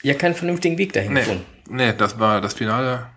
Ja, 0.02 0.14
keinen 0.14 0.34
vernünftigen 0.34 0.78
Weg 0.78 0.92
dahin 0.92 1.12
nee, 1.12 1.20
gefunden. 1.20 1.44
Nee, 1.68 1.92
das 1.92 2.18
war 2.18 2.40
das 2.40 2.54
Finale 2.54 3.08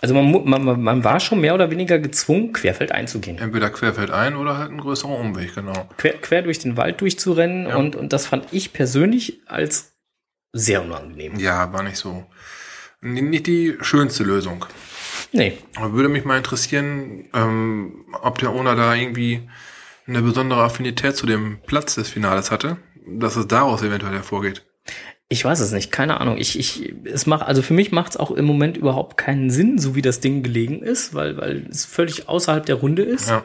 also 0.00 0.14
man, 0.14 0.44
man, 0.64 0.82
man 0.82 1.04
war 1.04 1.20
schon 1.20 1.40
mehr 1.40 1.54
oder 1.54 1.70
weniger 1.70 1.98
gezwungen, 1.98 2.52
querfeld 2.52 2.92
einzugehen. 2.92 3.38
Entweder 3.38 3.70
querfeld 3.70 4.10
ein 4.10 4.36
oder 4.36 4.58
halt 4.58 4.70
ein 4.70 4.78
größerer 4.78 5.18
Umweg, 5.18 5.54
genau. 5.54 5.88
Quer, 5.96 6.14
quer 6.14 6.42
durch 6.42 6.58
den 6.58 6.76
Wald 6.76 7.00
durchzurennen 7.00 7.68
ja. 7.68 7.76
und, 7.76 7.96
und 7.96 8.12
das 8.12 8.26
fand 8.26 8.52
ich 8.52 8.72
persönlich 8.72 9.40
als 9.46 9.96
sehr 10.52 10.82
unangenehm. 10.82 11.38
Ja, 11.38 11.72
war 11.72 11.82
nicht 11.82 11.96
so. 11.96 12.26
Nicht 13.00 13.46
die 13.46 13.76
schönste 13.80 14.24
Lösung. 14.24 14.66
Nee. 15.32 15.58
Aber 15.76 15.92
würde 15.92 16.08
mich 16.08 16.24
mal 16.24 16.38
interessieren, 16.38 17.28
ähm, 17.34 18.06
ob 18.22 18.38
der 18.38 18.50
Owner 18.50 18.74
da 18.74 18.94
irgendwie 18.94 19.48
eine 20.06 20.22
besondere 20.22 20.62
Affinität 20.62 21.16
zu 21.16 21.26
dem 21.26 21.58
Platz 21.66 21.94
des 21.96 22.08
Finales 22.08 22.50
hatte, 22.50 22.78
dass 23.06 23.36
es 23.36 23.46
daraus 23.48 23.82
eventuell 23.82 24.14
hervorgeht. 24.14 24.64
Ich 25.28 25.44
weiß 25.44 25.58
es 25.58 25.72
nicht, 25.72 25.90
keine 25.90 26.20
Ahnung. 26.20 26.38
Ich, 26.38 26.56
ich, 26.58 26.94
es 27.04 27.26
macht, 27.26 27.46
also 27.46 27.60
für 27.60 27.74
mich 27.74 27.90
macht 27.90 28.12
es 28.12 28.16
auch 28.16 28.30
im 28.30 28.44
Moment 28.44 28.76
überhaupt 28.76 29.16
keinen 29.16 29.50
Sinn, 29.50 29.78
so 29.78 29.96
wie 29.96 30.02
das 30.02 30.20
Ding 30.20 30.44
gelegen 30.44 30.82
ist, 30.82 31.14
weil, 31.14 31.36
weil 31.36 31.66
es 31.68 31.84
völlig 31.84 32.28
außerhalb 32.28 32.64
der 32.64 32.76
Runde 32.76 33.02
ist. 33.02 33.28
Ja. 33.28 33.44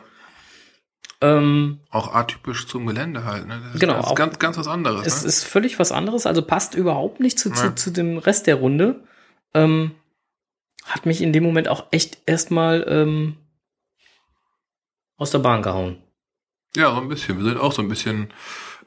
Ähm, 1.22 1.80
auch 1.90 2.14
atypisch 2.14 2.68
zum 2.68 2.86
Gelände 2.86 3.26
halt, 3.26 3.48
ne? 3.48 3.62
Das 3.72 3.80
genau. 3.80 4.00
Ist 4.00 4.16
ganz, 4.16 4.40
ganz 4.40 4.58
was 4.58 4.68
anderes. 4.68 5.06
Es 5.06 5.22
ne? 5.22 5.28
ist 5.28 5.44
völlig 5.44 5.80
was 5.80 5.92
anderes, 5.92 6.26
also 6.26 6.42
passt 6.42 6.76
überhaupt 6.76 7.20
nicht 7.20 7.40
zu, 7.40 7.50
ja. 7.50 7.56
zu, 7.56 7.76
zu 7.76 7.92
dem 7.92 8.18
Rest 8.18 8.48
der 8.48 8.56
Runde. 8.56 9.04
Ähm, 9.54 9.92
hat 10.86 11.06
mich 11.06 11.22
in 11.22 11.34
dem 11.34 11.44
Moment 11.44 11.68
auch 11.68 11.88
echt 11.92 12.20
erstmal 12.26 12.86
ähm, 12.88 13.38
aus 15.18 15.32
der 15.32 15.40
Bahn 15.40 15.62
gehauen. 15.62 15.98
Ja, 16.76 16.92
so 16.96 17.02
ein 17.02 17.10
bisschen. 17.10 17.38
Wir 17.38 17.46
sind 17.46 17.58
auch 17.60 17.72
so 17.74 17.82
ein 17.82 17.90
bisschen 17.90 18.32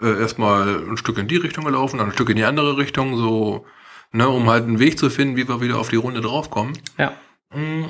äh, 0.01 0.21
erstmal 0.21 0.83
ein 0.89 0.97
Stück 0.97 1.19
in 1.19 1.29
die 1.29 1.37
Richtung 1.37 1.65
gelaufen, 1.65 1.99
dann 1.99 2.09
ein 2.09 2.13
Stück 2.13 2.31
in 2.31 2.37
die 2.37 2.45
andere 2.45 2.77
Richtung, 2.77 3.17
so, 3.17 3.67
ne, 4.13 4.29
um 4.29 4.49
halt 4.49 4.65
einen 4.65 4.79
Weg 4.79 4.99
zu 4.99 5.11
finden, 5.11 5.37
wie 5.37 5.49
wir 5.49 5.61
wieder 5.61 5.79
auf 5.79 5.91
die 5.91 5.97
Runde 5.97 6.21
draufkommen. 6.21 6.79
Ja. 6.99 7.13
Mm. 7.55 7.85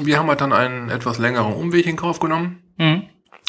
Wir 0.00 0.18
haben 0.18 0.28
halt 0.28 0.40
dann 0.40 0.52
einen 0.52 0.90
etwas 0.90 1.18
längeren 1.18 1.52
Umweg 1.52 1.86
in 1.86 1.96
Kauf 1.96 2.18
genommen, 2.20 2.62
Mhm. 2.78 3.04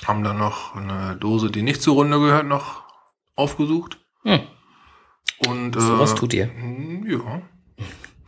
haben 0.06 0.24
dann 0.24 0.38
noch 0.38 0.76
eine 0.76 1.16
Dose, 1.16 1.50
die 1.50 1.64
nicht 1.64 1.82
zur 1.82 1.96
Runde 1.96 2.20
gehört, 2.20 2.46
noch 2.46 2.84
aufgesucht. 3.36 4.00
Hm. 4.24 4.42
Und, 5.48 5.74
So 5.74 5.98
was 5.98 6.14
äh, 6.14 6.16
tut 6.16 6.34
ihr. 6.36 6.46
mm, 6.48 7.06
Ja, 7.10 7.42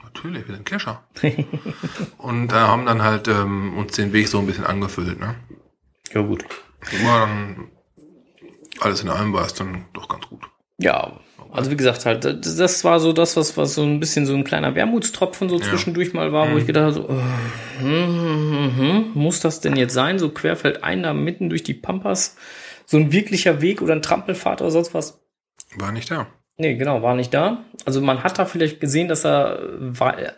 natürlich, 0.03 0.47
wir 0.47 0.55
sind 0.55 0.65
Kescher. 0.65 1.03
Und 2.17 2.51
äh, 2.51 2.55
haben 2.55 2.85
dann 2.87 3.03
halt 3.03 3.27
ähm, 3.27 3.77
uns 3.77 3.93
den 3.93 4.13
Weg 4.13 4.27
so 4.27 4.39
ein 4.39 4.47
bisschen 4.47 4.65
angefüllt, 4.65 5.19
ne? 5.19 5.35
Ja, 6.11 6.21
gut. 6.21 6.43
War 7.03 7.27
dann 7.27 7.71
alles 8.79 9.01
in 9.01 9.09
allem 9.09 9.33
war 9.33 9.45
es 9.45 9.53
dann 9.53 9.85
doch 9.93 10.07
ganz 10.07 10.27
gut. 10.27 10.43
Ja, 10.79 11.19
also 11.51 11.71
wie 11.71 11.77
gesagt, 11.77 12.05
halt, 12.05 12.23
das 12.23 12.83
war 12.83 12.99
so 12.99 13.13
das, 13.13 13.35
was, 13.35 13.57
was 13.57 13.73
so 13.73 13.83
ein 13.83 13.99
bisschen 13.99 14.25
so 14.25 14.35
ein 14.35 14.43
kleiner 14.43 14.75
Wermutstropfen 14.75 15.49
so 15.49 15.57
Ja. 15.57 15.63
zwischendurch 15.63 16.13
mal 16.13 16.31
war, 16.33 16.51
wo 16.51 16.57
ich 16.57 16.67
gedacht 16.67 16.83
habe, 16.83 16.93
so, 16.93 17.07
äh, 17.09 17.79
hm, 17.79 17.87
hm, 17.87 18.77
hm, 18.77 19.11
muss 19.15 19.39
das 19.39 19.59
denn 19.59 19.75
jetzt 19.75 19.93
sein? 19.93 20.19
So 20.19 20.29
querfeldein 20.29 21.03
da 21.03 21.13
mitten 21.13 21.49
durch 21.49 21.63
die 21.63 21.73
Pampas, 21.73 22.35
so 22.85 22.97
ein 22.97 23.11
wirklicher 23.11 23.61
Weg 23.61 23.81
oder 23.81 23.93
ein 23.93 24.01
Trampelpfad 24.03 24.61
oder 24.61 24.71
sonst 24.71 24.93
was? 24.93 25.19
War 25.77 25.91
nicht 25.91 26.11
da. 26.11 26.27
Nee, 26.57 26.75
genau, 26.75 27.01
war 27.01 27.15
nicht 27.15 27.33
da. 27.33 27.65
Also 27.85 28.01
man 28.01 28.23
hat 28.23 28.39
da 28.39 28.45
vielleicht 28.45 28.79
gesehen, 28.79 29.07
dass 29.07 29.21
da 29.21 29.59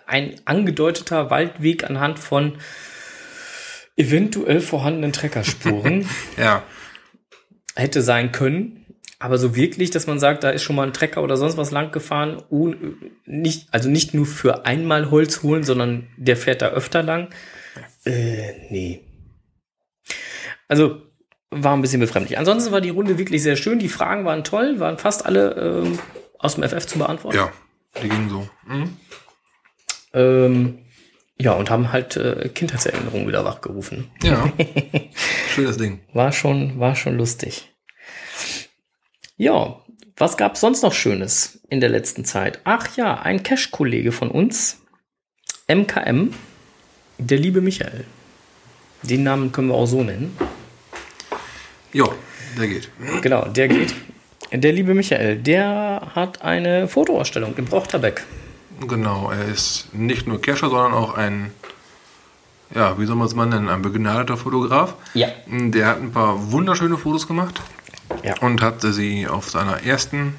ein 0.05 0.35
angedeuteter 0.45 1.29
Waldweg 1.29 1.89
anhand 1.89 2.19
von 2.19 2.53
eventuell 3.99 4.61
vorhandenen 4.61 5.13
Treckerspuren 5.13 6.07
Ja, 6.37 6.63
hätte 7.75 8.01
sein 8.01 8.31
können. 8.31 8.85
Aber 9.21 9.37
so 9.37 9.53
wirklich, 9.53 9.91
dass 9.91 10.07
man 10.07 10.17
sagt, 10.17 10.45
da 10.45 10.49
ist 10.49 10.63
schon 10.63 10.77
mal 10.77 10.87
ein 10.87 10.93
Trecker 10.93 11.21
oder 11.21 11.35
sonst 11.35 11.57
was 11.57 11.71
lang 11.71 11.91
gefahren, 11.91 12.41
nicht, 13.25 13.67
also 13.71 13.89
nicht 13.89 14.13
nur 14.13 14.25
für 14.25 14.65
einmal 14.65 15.11
Holz 15.11 15.43
holen, 15.43 15.63
sondern 15.63 16.07
der 16.15 16.37
fährt 16.37 16.61
da 16.61 16.69
öfter 16.69 17.03
lang. 17.03 17.27
Äh, 18.05 18.53
nee. 18.69 19.01
Also 20.69 21.01
war 21.51 21.75
ein 21.75 21.81
bisschen 21.81 21.99
befremdlich. 21.99 22.37
Ansonsten 22.37 22.71
war 22.71 22.79
die 22.79 22.91
Runde 22.91 23.17
wirklich 23.17 23.43
sehr 23.43 23.57
schön. 23.57 23.79
Die 23.79 23.89
Fragen 23.89 24.23
waren 24.23 24.45
toll, 24.45 24.79
waren 24.79 24.97
fast 24.97 25.25
alle 25.25 25.83
ähm, 25.83 25.99
aus 26.37 26.55
dem 26.55 26.63
FF 26.63 26.85
zu 26.85 26.99
beantworten. 26.99 27.37
ja, 27.37 27.51
die 28.01 28.07
ging 28.07 28.29
so. 28.29 28.47
Mhm. 28.67 28.97
Ähm, 30.13 30.79
ja, 31.41 31.53
und 31.53 31.69
haben 31.69 31.91
halt 31.91 32.17
äh, 32.17 32.49
Kindheitserinnerungen 32.49 33.27
wieder 33.27 33.45
wachgerufen. 33.45 34.11
Ja, 34.23 34.51
schönes 35.55 35.77
Ding. 35.77 36.01
War 36.13 36.31
schon, 36.31 36.79
war 36.79 36.95
schon 36.95 37.17
lustig. 37.17 37.73
Ja, 39.37 39.79
was 40.17 40.35
gab's 40.35 40.59
sonst 40.59 40.83
noch 40.83 40.91
Schönes 40.91 41.61
in 41.69 41.79
der 41.79 41.89
letzten 41.89 42.25
Zeit? 42.25 42.59
Ach 42.65 42.97
ja, 42.97 43.21
ein 43.21 43.41
Cash-Kollege 43.41 44.11
von 44.11 44.29
uns, 44.29 44.81
MKM, 45.69 46.33
der 47.17 47.37
liebe 47.37 47.61
Michael. 47.61 48.03
Den 49.01 49.23
Namen 49.23 49.53
können 49.53 49.69
wir 49.69 49.75
auch 49.75 49.85
so 49.85 50.03
nennen. 50.03 50.35
Jo, 51.93 52.13
der 52.57 52.67
geht. 52.67 52.89
Genau, 53.21 53.45
der 53.47 53.69
geht. 53.69 53.95
Der 54.51 54.73
liebe 54.73 54.93
Michael, 54.93 55.37
der 55.37 56.11
hat 56.15 56.41
eine 56.41 56.89
Fotoausstellung 56.89 57.55
im 57.55 57.65
Brochterbeck. 57.65 58.25
Genau, 58.87 59.31
er 59.31 59.45
ist 59.45 59.93
nicht 59.93 60.27
nur 60.27 60.41
Kescher, 60.41 60.69
sondern 60.69 60.93
auch 60.93 61.15
ein, 61.15 61.51
ja, 62.73 62.97
wie 62.99 63.05
soll 63.05 63.15
man 63.15 63.27
es 63.27 63.35
mal 63.35 63.45
nennen, 63.45 63.69
ein 63.69 63.81
begnadeter 63.81 64.37
Fotograf. 64.37 64.95
Ja. 65.13 65.27
Der 65.47 65.87
hat 65.87 65.97
ein 66.01 66.11
paar 66.11 66.51
wunderschöne 66.51 66.97
Fotos 66.97 67.27
gemacht 67.27 67.61
Ja. 68.23 68.35
und 68.41 68.61
hat 68.61 68.81
sie 68.81 69.27
auf 69.27 69.49
seiner 69.49 69.83
ersten 69.83 70.35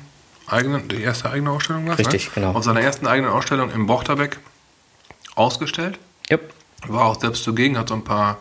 eigenen, 0.46 0.88
die 0.88 1.02
erste 1.02 1.30
eigene 1.30 1.50
Ausstellung 1.50 1.86
war 1.86 1.98
Richtig, 1.98 2.32
genau. 2.34 2.52
Auf 2.52 2.64
seiner 2.64 2.80
ersten 2.80 3.06
eigenen 3.06 3.30
Ausstellung 3.30 3.70
im 3.70 3.86
Brochterbeck 3.86 4.38
ausgestellt. 5.36 5.98
Yep. 6.30 6.52
War 6.88 7.04
auch 7.06 7.20
selbst 7.20 7.44
zugegen, 7.44 7.78
hat 7.78 7.88
so 7.88 7.94
ein 7.94 8.04
paar 8.04 8.38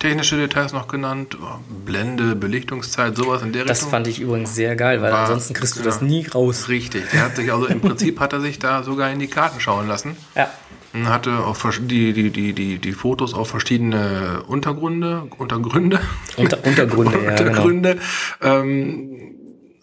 technische 0.00 0.36
Details 0.36 0.72
noch 0.72 0.88
genannt, 0.88 1.36
Blende, 1.84 2.34
Belichtungszeit, 2.34 3.14
sowas 3.16 3.42
in 3.42 3.52
der 3.52 3.64
Das 3.64 3.78
Richtung. 3.78 3.90
fand 3.90 4.06
ich 4.08 4.18
übrigens 4.20 4.54
sehr 4.54 4.74
geil, 4.74 5.00
weil 5.00 5.12
War- 5.12 5.20
ansonsten 5.20 5.54
kriegst 5.54 5.76
du 5.76 5.80
ja. 5.80 5.84
das 5.86 6.00
nie 6.00 6.26
raus. 6.26 6.68
Richtig, 6.68 7.08
der 7.12 7.22
hat 7.26 7.36
sich 7.36 7.52
also 7.52 7.66
im 7.66 7.80
Prinzip 7.80 8.18
hat 8.18 8.32
er 8.32 8.40
sich 8.40 8.58
da 8.58 8.82
sogar 8.82 9.12
in 9.12 9.20
die 9.20 9.28
Karten 9.28 9.60
schauen 9.60 9.86
lassen. 9.86 10.16
Ja. 10.34 10.50
Und 10.92 11.08
hatte 11.08 11.38
auf 11.44 11.58
vers- 11.58 11.78
die, 11.80 12.12
die, 12.12 12.30
die, 12.30 12.52
die, 12.52 12.78
die 12.78 12.92
Fotos 12.92 13.32
auf 13.34 13.48
verschiedene 13.48 14.42
Untergründe, 14.48 15.28
Untergründe, 15.38 16.00
Unter, 16.36 16.64
Untergründe, 16.64 17.12
ja, 17.22 17.30
genau. 17.36 17.50
Untergründe 17.50 17.98
ähm, 18.42 19.36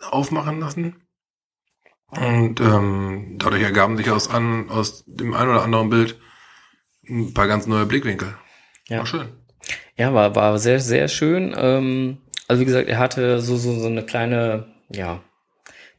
aufmachen 0.09 0.59
lassen. 0.59 0.95
Und 2.09 2.59
ähm, 2.59 3.35
dadurch 3.37 3.61
ergaben 3.63 3.97
sich 3.97 4.09
aus, 4.09 4.29
an, 4.29 4.69
aus 4.69 5.03
dem 5.05 5.33
ein 5.33 5.47
oder 5.47 5.63
anderen 5.63 5.89
Bild 5.89 6.17
ein 7.07 7.33
paar 7.33 7.47
ganz 7.47 7.67
neue 7.67 7.85
Blickwinkel. 7.85 8.33
Ja. 8.89 8.99
War 8.99 9.05
schön. 9.05 9.27
Ja, 9.95 10.13
war, 10.13 10.35
war 10.35 10.57
sehr, 10.59 10.79
sehr 10.79 11.07
schön. 11.07 11.55
Ähm, 11.57 12.17
also 12.47 12.61
wie 12.61 12.65
gesagt, 12.65 12.87
er 12.87 12.99
hatte 12.99 13.41
so, 13.41 13.57
so, 13.57 13.73
so 13.79 13.87
eine 13.87 14.03
kleine, 14.03 14.67
ja, 14.89 15.21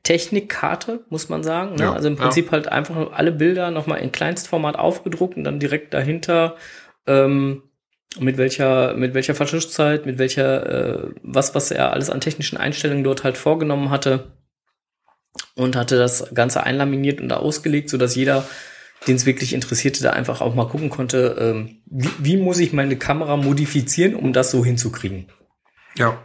Technikkarte, 0.03 1.05
muss 1.11 1.29
man 1.29 1.42
sagen. 1.42 1.75
Ne? 1.75 1.83
Ja, 1.83 1.92
also 1.92 2.09
im 2.09 2.16
ja. 2.16 2.23
Prinzip 2.23 2.51
halt 2.51 2.68
einfach 2.68 3.12
alle 3.12 3.33
Bilder 3.33 3.71
nochmal 3.71 4.01
in 4.01 4.12
Kleinstformat 4.12 4.79
aufgedruckt 4.79 5.37
und 5.37 5.44
dann 5.44 5.61
direkt 5.61 5.92
dahinter 5.92 6.57
ähm, 7.07 7.62
mit 8.18 8.38
welcher, 8.38 8.94
mit 8.94 9.12
welcher 9.14 9.35
Verschlusszeit, 9.35 10.07
mit 10.07 10.18
welcher, 10.18 10.66
äh, 11.05 11.11
was, 11.23 11.55
was 11.55 11.71
er 11.71 11.92
alles 11.92 12.09
an 12.11 12.23
technischen 12.23 12.57
Einstellungen 12.57 13.05
dort 13.05 13.25
halt 13.25 13.37
vorgenommen 13.37 13.90
hatte. 13.90 14.33
Und 15.55 15.77
hatte 15.77 15.99
das 15.99 16.33
Ganze 16.35 16.62
einlaminiert 16.64 17.21
und 17.21 17.33
ausgelegt, 17.33 17.90
sodass 17.90 18.14
jeder, 18.14 18.47
den 19.06 19.16
es 19.16 19.26
wirklich 19.26 19.52
interessierte, 19.52 20.02
da 20.02 20.11
einfach 20.11 20.40
auch 20.40 20.54
mal 20.54 20.68
gucken 20.68 20.90
konnte, 20.90 21.37
ähm, 21.38 21.82
wie, 21.87 22.11
wie 22.18 22.37
muss 22.37 22.58
ich 22.58 22.72
meine 22.72 22.96
Kamera 22.96 23.37
modifizieren, 23.37 24.14
um 24.14 24.32
das 24.32 24.50
so 24.50 24.64
hinzukriegen. 24.64 25.30
Ja. 25.96 26.22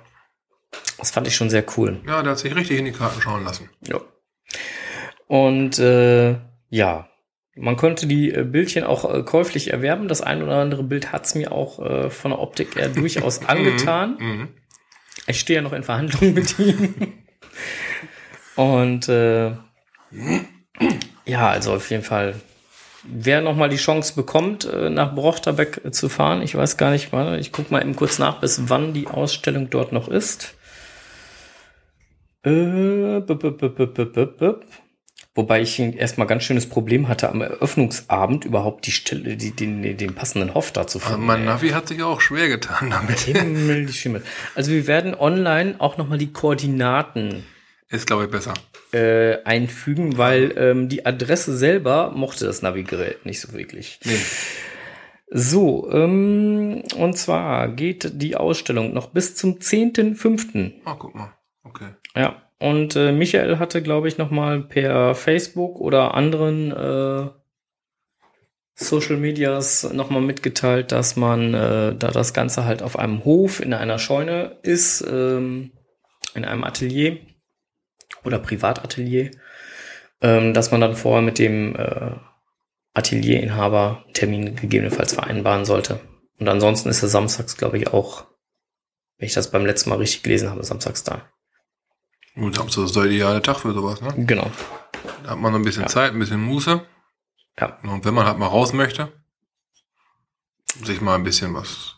Das 0.97 1.11
fand 1.11 1.27
ich 1.27 1.35
schon 1.35 1.49
sehr 1.49 1.65
cool. 1.77 2.01
Ja, 2.07 2.23
der 2.23 2.31
hat 2.31 2.39
sich 2.39 2.55
richtig 2.55 2.79
in 2.79 2.85
die 2.85 2.91
Karten 2.91 3.21
schauen 3.21 3.43
lassen. 3.43 3.69
Ja. 3.87 4.01
Und 5.27 5.79
äh, 5.79 6.37
ja, 6.69 7.07
man 7.55 7.75
konnte 7.77 8.07
die 8.07 8.31
äh, 8.31 8.43
Bildchen 8.43 8.83
auch 8.83 9.11
äh, 9.13 9.23
käuflich 9.23 9.71
erwerben. 9.71 10.07
Das 10.07 10.21
ein 10.21 10.41
oder 10.41 10.57
andere 10.57 10.83
Bild 10.83 11.11
hat's 11.11 11.35
mir 11.35 11.51
auch 11.51 11.79
äh, 11.79 12.09
von 12.09 12.31
der 12.31 12.39
Optik 12.39 12.75
eher 12.75 12.89
durchaus 12.89 13.45
angetan. 13.45 14.17
Mhm. 14.19 14.47
Ich 15.27 15.39
stehe 15.39 15.57
ja 15.57 15.61
noch 15.63 15.73
in 15.73 15.83
Verhandlungen 15.83 16.33
mit 16.33 16.57
ihm. 16.59 16.95
Und 18.55 19.07
äh, 19.09 19.51
ja, 21.25 21.49
also 21.49 21.73
auf 21.73 21.89
jeden 21.89 22.03
Fall, 22.03 22.35
wer 23.03 23.41
noch 23.41 23.55
mal 23.55 23.69
die 23.69 23.77
Chance 23.77 24.13
bekommt, 24.15 24.65
äh, 24.65 24.89
nach 24.89 25.13
Brochterbeck 25.15 25.81
äh, 25.83 25.91
zu 25.91 26.09
fahren, 26.09 26.41
ich 26.41 26.55
weiß 26.55 26.77
gar 26.77 26.91
nicht, 26.91 27.11
warte, 27.11 27.37
ich 27.39 27.51
guck 27.51 27.71
mal 27.71 27.81
eben 27.81 27.95
kurz 27.95 28.19
nach, 28.19 28.39
bis 28.39 28.63
wann 28.67 28.93
die 28.93 29.07
Ausstellung 29.07 29.69
dort 29.69 29.91
noch 29.91 30.07
ist. 30.07 30.55
Äh, 32.43 33.21
bup, 33.21 33.39
bup, 33.39 34.37
bup. 34.37 34.65
Wobei 35.35 35.61
ich 35.61 35.79
erstmal 35.79 36.27
ganz 36.27 36.43
schönes 36.43 36.69
Problem 36.69 37.07
hatte, 37.07 37.29
am 37.29 37.41
Eröffnungsabend 37.41 38.45
überhaupt 38.45 38.85
die 38.85 38.91
Stelle, 38.91 39.35
die, 39.35 39.49
den, 39.51 39.97
den 39.97 40.13
passenden 40.13 40.53
Hof 40.53 40.71
da 40.71 40.85
zu 40.85 40.99
Also 40.99 41.09
finden. 41.09 41.25
mein 41.25 41.45
Navi 41.45 41.69
hat 41.69 41.87
sich 41.87 42.03
auch 42.03 42.21
schwer 42.21 42.49
getan 42.49 42.91
damit. 42.91 43.19
Himmel, 43.21 43.87
die 43.87 43.93
Schimmel. 43.93 44.21
Also 44.53 44.71
wir 44.71 44.85
werden 44.85 45.15
online 45.15 45.75
auch 45.79 45.97
nochmal 45.97 46.19
die 46.19 46.31
Koordinaten 46.31 47.43
Ist, 47.93 48.07
glaube 48.07 48.25
ich, 48.25 48.29
besser. 48.31 48.53
äh, 48.91 49.41
einfügen, 49.43 50.17
weil 50.17 50.53
ähm, 50.57 50.89
die 50.89 51.05
Adresse 51.05 51.55
selber 51.55 52.11
mochte 52.15 52.45
das 52.45 52.61
Navigerät 52.61 53.25
nicht 53.25 53.39
so 53.39 53.53
wirklich. 53.53 53.99
Nee. 54.03 54.17
So, 55.35 55.89
ähm, 55.91 56.83
und 56.95 57.17
zwar 57.17 57.69
geht 57.69 58.21
die 58.21 58.35
Ausstellung 58.35 58.93
noch 58.93 59.07
bis 59.07 59.35
zum 59.35 59.59
10.05. 59.59 60.73
Ah, 60.85 60.95
guck 60.97 61.15
mal. 61.15 61.33
Okay. 61.63 61.89
Ja, 62.15 62.43
und 62.59 62.95
äh, 62.95 63.11
Michael 63.11 63.57
hatte, 63.57 63.81
glaube 63.81 64.07
ich, 64.07 64.17
nochmal 64.17 64.61
per 64.61 65.15
Facebook 65.15 65.79
oder 65.79 66.13
anderen 66.13 66.71
äh, 66.71 67.29
Social 68.75 69.17
Medias 69.17 69.91
nochmal 69.91 70.21
mitgeteilt, 70.21 70.91
dass 70.91 71.15
man, 71.15 71.53
äh, 71.53 71.95
da 71.95 72.11
das 72.11 72.33
Ganze 72.33 72.65
halt 72.65 72.81
auf 72.81 72.97
einem 72.97 73.23
Hof 73.23 73.59
in 73.59 73.73
einer 73.73 73.99
Scheune 73.99 74.57
ist, 74.63 75.01
ähm, 75.07 75.71
in 76.35 76.45
einem 76.45 76.63
Atelier 76.63 77.17
oder 78.23 78.39
Privatatelier, 78.39 79.31
ähm, 80.21 80.53
dass 80.53 80.71
man 80.71 80.81
dann 80.81 80.95
vorher 80.95 81.21
mit 81.21 81.39
dem 81.39 81.75
äh, 81.75 82.11
Atelierinhaber 82.93 84.05
Termin 84.13 84.55
gegebenenfalls 84.55 85.13
vereinbaren 85.13 85.65
sollte. 85.65 85.99
Und 86.39 86.47
ansonsten 86.47 86.89
ist 86.89 87.01
er 87.01 87.09
samstags, 87.09 87.57
glaube 87.57 87.77
ich, 87.77 87.87
auch, 87.87 88.25
wenn 89.17 89.27
ich 89.27 89.33
das 89.33 89.51
beim 89.51 89.65
letzten 89.65 89.89
Mal 89.89 89.97
richtig 89.97 90.23
gelesen 90.23 90.49
habe, 90.49 90.63
samstags 90.63 91.03
da. 91.03 91.29
Und 92.35 92.55
Samstag 92.55 92.85
ist 92.85 92.95
der 92.95 93.05
ideale 93.05 93.41
Tag 93.41 93.59
für 93.59 93.73
sowas, 93.73 94.01
ne? 94.01 94.13
Genau. 94.25 94.49
Da 95.23 95.31
hat 95.31 95.39
man 95.39 95.51
noch 95.51 95.59
ein 95.59 95.65
bisschen 95.65 95.83
Ja. 95.83 95.87
Zeit, 95.87 96.11
ein 96.13 96.19
bisschen 96.19 96.41
Muße. 96.41 96.81
Ja. 97.59 97.77
Und 97.83 98.05
wenn 98.05 98.13
man 98.13 98.25
halt 98.25 98.39
mal 98.39 98.47
raus 98.47 98.73
möchte, 98.73 99.11
sich 100.83 101.01
mal 101.01 101.15
ein 101.15 101.23
bisschen 101.23 101.53
was 101.53 101.95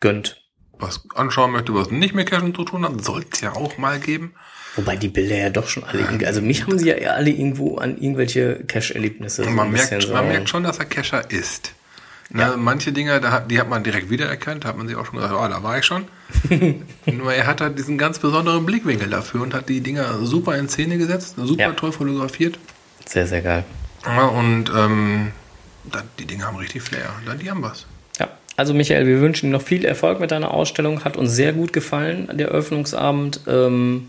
Gönnt. 0.00 0.40
was 0.72 1.08
anschauen 1.14 1.50
möchte, 1.50 1.74
was 1.74 1.90
nicht 1.90 2.14
mit 2.14 2.28
Cashen 2.30 2.54
zu 2.54 2.64
tun 2.64 2.84
hat, 2.84 3.02
soll 3.02 3.24
es 3.30 3.40
ja 3.40 3.54
auch 3.54 3.78
mal 3.78 3.98
geben. 3.98 4.34
Wobei 4.76 4.96
die 4.96 5.08
Bilder 5.08 5.36
ja 5.36 5.50
doch 5.50 5.68
schon 5.68 5.84
alle, 5.84 6.26
also 6.26 6.42
mich 6.42 6.62
haben 6.62 6.78
sie 6.78 6.88
ja 6.88 6.96
alle 7.12 7.30
irgendwo 7.30 7.78
an 7.78 7.96
irgendwelche 7.98 8.56
Cache-Erlebnisse. 8.68 9.44
so 9.44 9.50
Man 9.50 9.70
merkt, 9.72 9.90
bisschen 9.90 10.12
man 10.12 10.24
so- 10.24 10.30
merkt 10.32 10.48
schon, 10.48 10.62
dass 10.64 10.78
er 10.78 10.84
Cacher 10.84 11.30
ist. 11.30 11.72
Ne, 12.28 12.54
Manche 12.58 12.90
Dinge, 12.92 13.20
da 13.20 13.30
hat, 13.30 13.50
die 13.50 13.60
hat 13.60 13.68
man 13.70 13.84
direkt 13.84 14.10
wiedererkannt, 14.10 14.64
da 14.64 14.68
hat 14.68 14.76
man 14.76 14.88
sich 14.88 14.96
auch 14.96 15.06
schon 15.06 15.14
gesagt, 15.16 15.32
oh, 15.32 15.46
da 15.48 15.62
war 15.62 15.78
ich 15.78 15.84
schon. 15.84 16.06
Nur 17.06 17.32
er 17.32 17.46
hat 17.46 17.60
halt 17.60 17.78
diesen 17.78 17.98
ganz 17.98 18.18
besonderen 18.18 18.66
Blickwinkel 18.66 19.08
dafür 19.08 19.42
und 19.42 19.54
hat 19.54 19.68
die 19.68 19.80
Dinger 19.80 20.18
super 20.26 20.56
in 20.58 20.68
Szene 20.68 20.98
gesetzt, 20.98 21.36
super 21.38 21.60
Ja. 21.62 21.72
toll 21.72 21.92
fotografiert. 21.92 22.58
Sehr, 23.08 23.26
sehr 23.28 23.42
geil. 23.42 23.64
Ja, 24.04 24.24
und 24.26 24.70
ähm, 24.76 25.28
die 26.18 26.24
Dinger 26.26 26.46
haben 26.46 26.56
richtig 26.56 26.82
Flair. 26.82 27.10
Da, 27.24 27.34
die 27.34 27.48
haben 27.48 27.62
was. 27.62 27.86
Ja, 28.18 28.28
also 28.56 28.74
Michael, 28.74 29.06
wir 29.06 29.20
wünschen 29.20 29.46
dir 29.50 29.52
noch 29.56 29.62
viel 29.62 29.84
Erfolg 29.84 30.18
mit 30.18 30.32
deiner 30.32 30.50
Ausstellung. 30.52 31.04
Hat 31.04 31.16
uns 31.16 31.30
sehr 31.32 31.52
gut 31.52 31.72
gefallen, 31.72 32.28
der 32.32 32.48
Eröffnungsabend. 32.48 33.40
Ähm, 33.46 34.08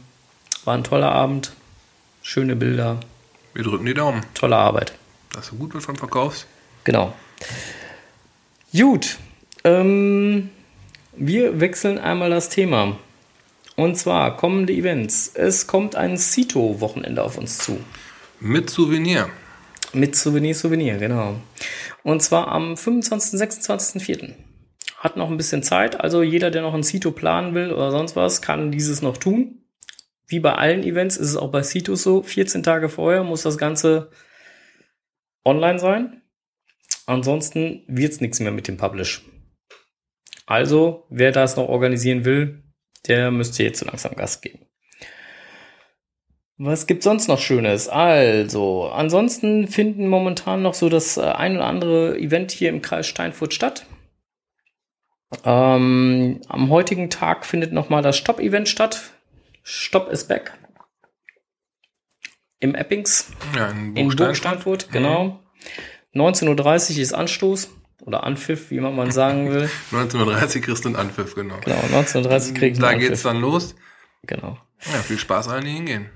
war 0.68 0.76
ein 0.76 0.84
toller 0.84 1.12
Abend. 1.12 1.54
Schöne 2.22 2.58
Bilder, 2.58 3.00
Wir 3.54 3.64
drücken 3.64 3.86
die 3.86 3.94
Daumen, 3.94 4.24
tolle 4.34 4.58
Arbeit. 4.58 4.94
dass 5.34 5.50
du 5.50 5.56
gut 5.56 5.74
wird 5.74 5.84
von 5.84 5.96
verkaufst. 5.96 6.46
Genau. 6.84 7.14
Gut. 8.74 9.18
Ähm, 9.64 10.50
wir 11.16 11.60
wechseln 11.60 11.98
einmal 11.98 12.30
das 12.30 12.50
Thema. 12.50 12.98
Und 13.76 13.98
zwar 13.98 14.36
kommende 14.36 14.74
Events. 14.74 15.32
Es 15.34 15.68
kommt 15.68 15.96
ein 15.96 16.18
Cito-Wochenende 16.18 17.24
auf 17.24 17.38
uns 17.38 17.60
zu. 17.60 17.80
Mit 18.40 18.70
Souvenir. 18.70 19.30
Mit 19.94 20.16
Souvenir, 20.16 20.54
Souvenir, 20.54 20.98
genau. 20.98 21.36
Und 22.04 22.22
zwar 22.22 22.50
am 22.50 22.76
25., 22.76 23.40
26., 23.40 24.36
Hat 24.98 25.16
noch 25.16 25.30
ein 25.30 25.38
bisschen 25.38 25.64
Zeit, 25.64 26.02
also 26.02 26.24
jeder, 26.24 26.52
der 26.52 26.62
noch 26.64 26.74
ein 26.74 26.84
Cito 26.84 27.12
planen 27.12 27.54
will 27.54 27.72
oder 27.72 27.92
sonst 27.92 28.16
was, 28.16 28.42
kann 28.42 28.72
dieses 28.72 29.02
noch 29.02 29.18
tun. 29.18 29.62
Wie 30.28 30.40
bei 30.40 30.54
allen 30.54 30.84
Events 30.84 31.18
ist 31.18 31.30
es 31.30 31.38
auch 31.38 31.52
bei 31.52 31.64
Cito 31.64 31.96
so. 31.96 32.22
14 32.22 32.64
Tage 32.64 32.90
vorher 32.90 33.24
muss 33.24 33.44
das 33.44 33.58
Ganze 33.58 34.12
online 35.46 35.80
sein. 35.80 36.22
Ansonsten 37.06 37.84
wird's 37.88 38.20
nichts 38.20 38.40
mehr 38.40 38.52
mit 38.52 38.68
dem 38.68 38.78
Publish. 38.78 39.22
Also, 40.46 41.06
wer 41.10 41.32
das 41.32 41.56
noch 41.56 41.70
organisieren 41.70 42.26
will, 42.26 42.64
der 43.08 43.32
müsste 43.32 43.64
jetzt 43.64 43.80
so 43.80 43.86
langsam 43.86 44.16
Gas 44.16 44.42
geben. 44.42 44.66
Was 46.58 46.88
gibt's 46.88 47.06
sonst 47.06 47.28
noch 47.28 47.40
Schönes? 47.40 47.88
Also, 47.88 48.90
ansonsten 48.90 49.68
finden 49.68 50.08
momentan 50.08 50.64
noch 50.64 50.74
so 50.74 50.90
das 50.90 51.18
äh, 51.18 51.22
ein 51.22 51.56
oder 51.56 51.66
andere 51.66 52.18
Event 52.18 52.52
hier 52.52 52.70
im 52.70 52.82
Kreis 52.82 53.08
Steinfurt 53.08 53.54
statt. 53.54 53.86
Ähm, 55.44 56.42
am 56.48 56.70
heutigen 56.70 57.10
Tag 57.10 57.46
findet 57.46 57.74
noch 57.74 57.90
mal 57.90 58.02
das 58.02 58.18
Stop-Event 58.18 58.68
statt. 58.68 59.12
Stop 59.70 60.10
is 60.14 60.26
back. 60.26 60.54
Im 62.62 62.74
Eppings 62.74 63.32
Ja, 63.54 63.68
in 63.70 63.98
in 63.98 64.16
Burgsteinfurt. 64.16 64.90
Genau. 64.94 65.42
19.30 66.16 66.94
Uhr 66.96 67.02
ist 67.02 67.12
Anstoß 67.14 67.70
oder 68.06 68.24
Anpfiff, 68.24 68.72
wie 68.72 68.80
man 68.80 68.96
mal 68.96 69.12
sagen 69.12 69.52
will. 69.52 69.70
1930 69.92 70.64
kriegst 70.64 70.86
du 70.86 70.90
einen 70.90 70.96
Anpfiff, 70.96 71.36
genau. 71.36 71.60
Genau, 71.66 71.82
19.30 72.00 72.48
Uhr 72.48 72.54
krieg 72.56 72.72
ich 72.74 72.80
Da 72.80 72.94
geht's 72.94 73.10
Anpfiff. 73.10 73.24
dann 73.24 73.42
los. 73.42 73.76
Genau. 74.24 74.58
Ja, 74.86 75.02
viel 75.02 75.20
Spaß 75.20 75.50
allen, 75.50 75.66
die 75.66 75.72
hingehen. 75.72 76.10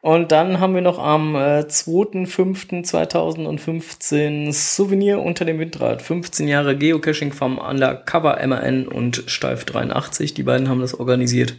Und 0.00 0.30
dann 0.30 0.60
haben 0.60 0.74
wir 0.74 0.82
noch 0.82 0.98
am 1.00 1.34
äh, 1.34 1.62
2.5.2015 1.62 4.52
Souvenir 4.52 5.20
unter 5.20 5.44
dem 5.44 5.58
Windrad. 5.58 6.00
15 6.00 6.46
Jahre 6.46 6.76
Geocaching 6.76 7.32
vom 7.32 7.58
Undercover 7.58 8.38
MAN 8.46 8.86
und 8.86 9.24
Steif 9.26 9.64
83. 9.64 10.32
Die 10.34 10.44
beiden 10.44 10.68
haben 10.68 10.80
das 10.80 10.94
organisiert. 10.94 11.56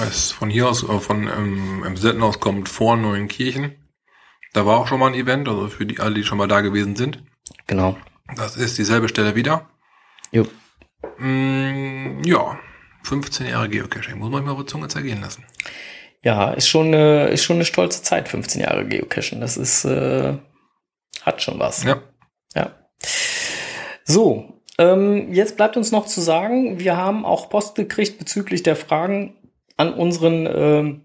Es 0.00 0.30
von 0.30 0.48
hier 0.48 0.68
aus, 0.68 0.84
äh, 0.84 1.00
von 1.00 1.28
ähm, 1.28 1.82
Emsetten 1.84 2.22
aus 2.22 2.38
kommt 2.38 2.68
vor 2.68 2.96
Neuenkirchen. 2.96 3.72
Da 4.52 4.64
war 4.64 4.78
auch 4.78 4.86
schon 4.86 5.00
mal 5.00 5.08
ein 5.08 5.14
Event, 5.14 5.48
also 5.48 5.66
für 5.66 5.86
die 5.86 5.98
alle, 5.98 6.14
die 6.14 6.22
schon 6.22 6.38
mal 6.38 6.46
da 6.46 6.60
gewesen 6.60 6.94
sind. 6.94 7.20
Genau. 7.66 7.96
Das 8.36 8.56
ist 8.56 8.78
dieselbe 8.78 9.08
Stelle 9.08 9.34
wieder. 9.34 9.68
Jo. 10.30 10.46
Mm, 11.18 12.22
ja, 12.24 12.58
15 13.04 13.48
Jahre 13.48 13.68
Geocaching. 13.68 14.18
Muss 14.18 14.30
man 14.30 14.44
mal 14.44 14.52
auf 14.52 14.66
Zunge 14.66 14.88
zergehen 14.88 15.20
lassen. 15.20 15.44
Ja, 16.22 16.52
ist 16.52 16.68
schon, 16.68 16.88
eine, 16.88 17.28
ist 17.28 17.42
schon 17.42 17.56
eine 17.56 17.64
stolze 17.64 18.02
Zeit, 18.02 18.28
15 18.28 18.60
Jahre 18.60 18.86
Geocachen. 18.86 19.40
Das 19.40 19.56
ist, 19.56 19.84
äh, 19.84 20.36
hat 21.22 21.42
schon 21.42 21.58
was. 21.58 21.82
Ja, 21.82 22.02
Ja. 22.54 22.72
So, 24.04 24.62
ähm, 24.78 25.32
jetzt 25.32 25.56
bleibt 25.56 25.76
uns 25.76 25.92
noch 25.92 26.06
zu 26.06 26.20
sagen, 26.20 26.78
wir 26.78 26.96
haben 26.96 27.24
auch 27.24 27.50
Post 27.50 27.74
gekriegt 27.74 28.18
bezüglich 28.18 28.62
der 28.62 28.76
Fragen 28.76 29.36
an 29.76 29.92
unseren 29.94 30.46
ähm, 30.46 31.04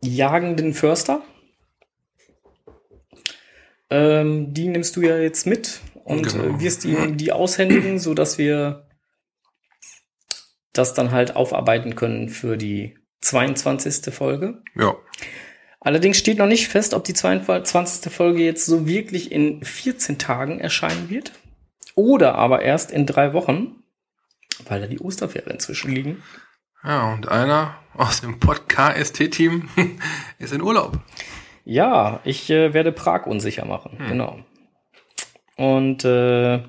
jagenden 0.00 0.74
Förster. 0.74 1.22
Ähm, 3.94 4.52
die 4.52 4.66
nimmst 4.68 4.96
du 4.96 5.02
ja 5.02 5.18
jetzt 5.18 5.46
mit 5.46 5.80
und 6.04 6.22
Genau. 6.32 6.60
wirst 6.60 6.84
ihm 6.84 7.16
die 7.16 7.30
aushändigen, 7.30 7.98
so 8.00 8.12
dass 8.14 8.38
wir 8.38 8.88
das 10.72 10.94
dann 10.94 11.12
halt 11.12 11.36
aufarbeiten 11.36 11.94
können 11.94 12.28
für 12.28 12.56
die 12.56 12.98
22. 13.20 14.12
Folge. 14.12 14.62
ja. 14.76 14.94
Allerdings 15.80 16.16
steht 16.16 16.38
noch 16.38 16.46
nicht 16.46 16.68
fest, 16.68 16.94
ob 16.94 17.04
die 17.04 17.12
22. 17.12 18.10
Folge 18.10 18.42
jetzt 18.42 18.64
so 18.64 18.86
wirklich 18.88 19.30
in 19.30 19.62
14 19.62 20.16
Tagen 20.16 20.58
erscheinen 20.58 21.10
wird. 21.10 21.32
Oder 21.94 22.36
aber 22.36 22.62
erst 22.62 22.90
in 22.90 23.04
drei 23.04 23.34
Wochen, 23.34 23.82
weil 24.66 24.80
da 24.80 24.86
die 24.86 24.98
Osterferien 24.98 25.60
zwischen 25.60 25.92
liegen. 25.92 26.22
Ja, 26.82 27.12
und 27.12 27.28
einer 27.28 27.76
aus 27.92 28.22
dem 28.22 28.40
Podcast-Team 28.40 29.68
ist 30.38 30.54
in 30.54 30.62
Urlaub. 30.62 30.98
Ja, 31.64 32.20
ich 32.24 32.50
äh, 32.50 32.74
werde 32.74 32.92
Prag 32.92 33.26
unsicher 33.26 33.64
machen, 33.64 33.96
genau. 34.08 34.38
Und 35.56 36.04
äh, 36.04 36.62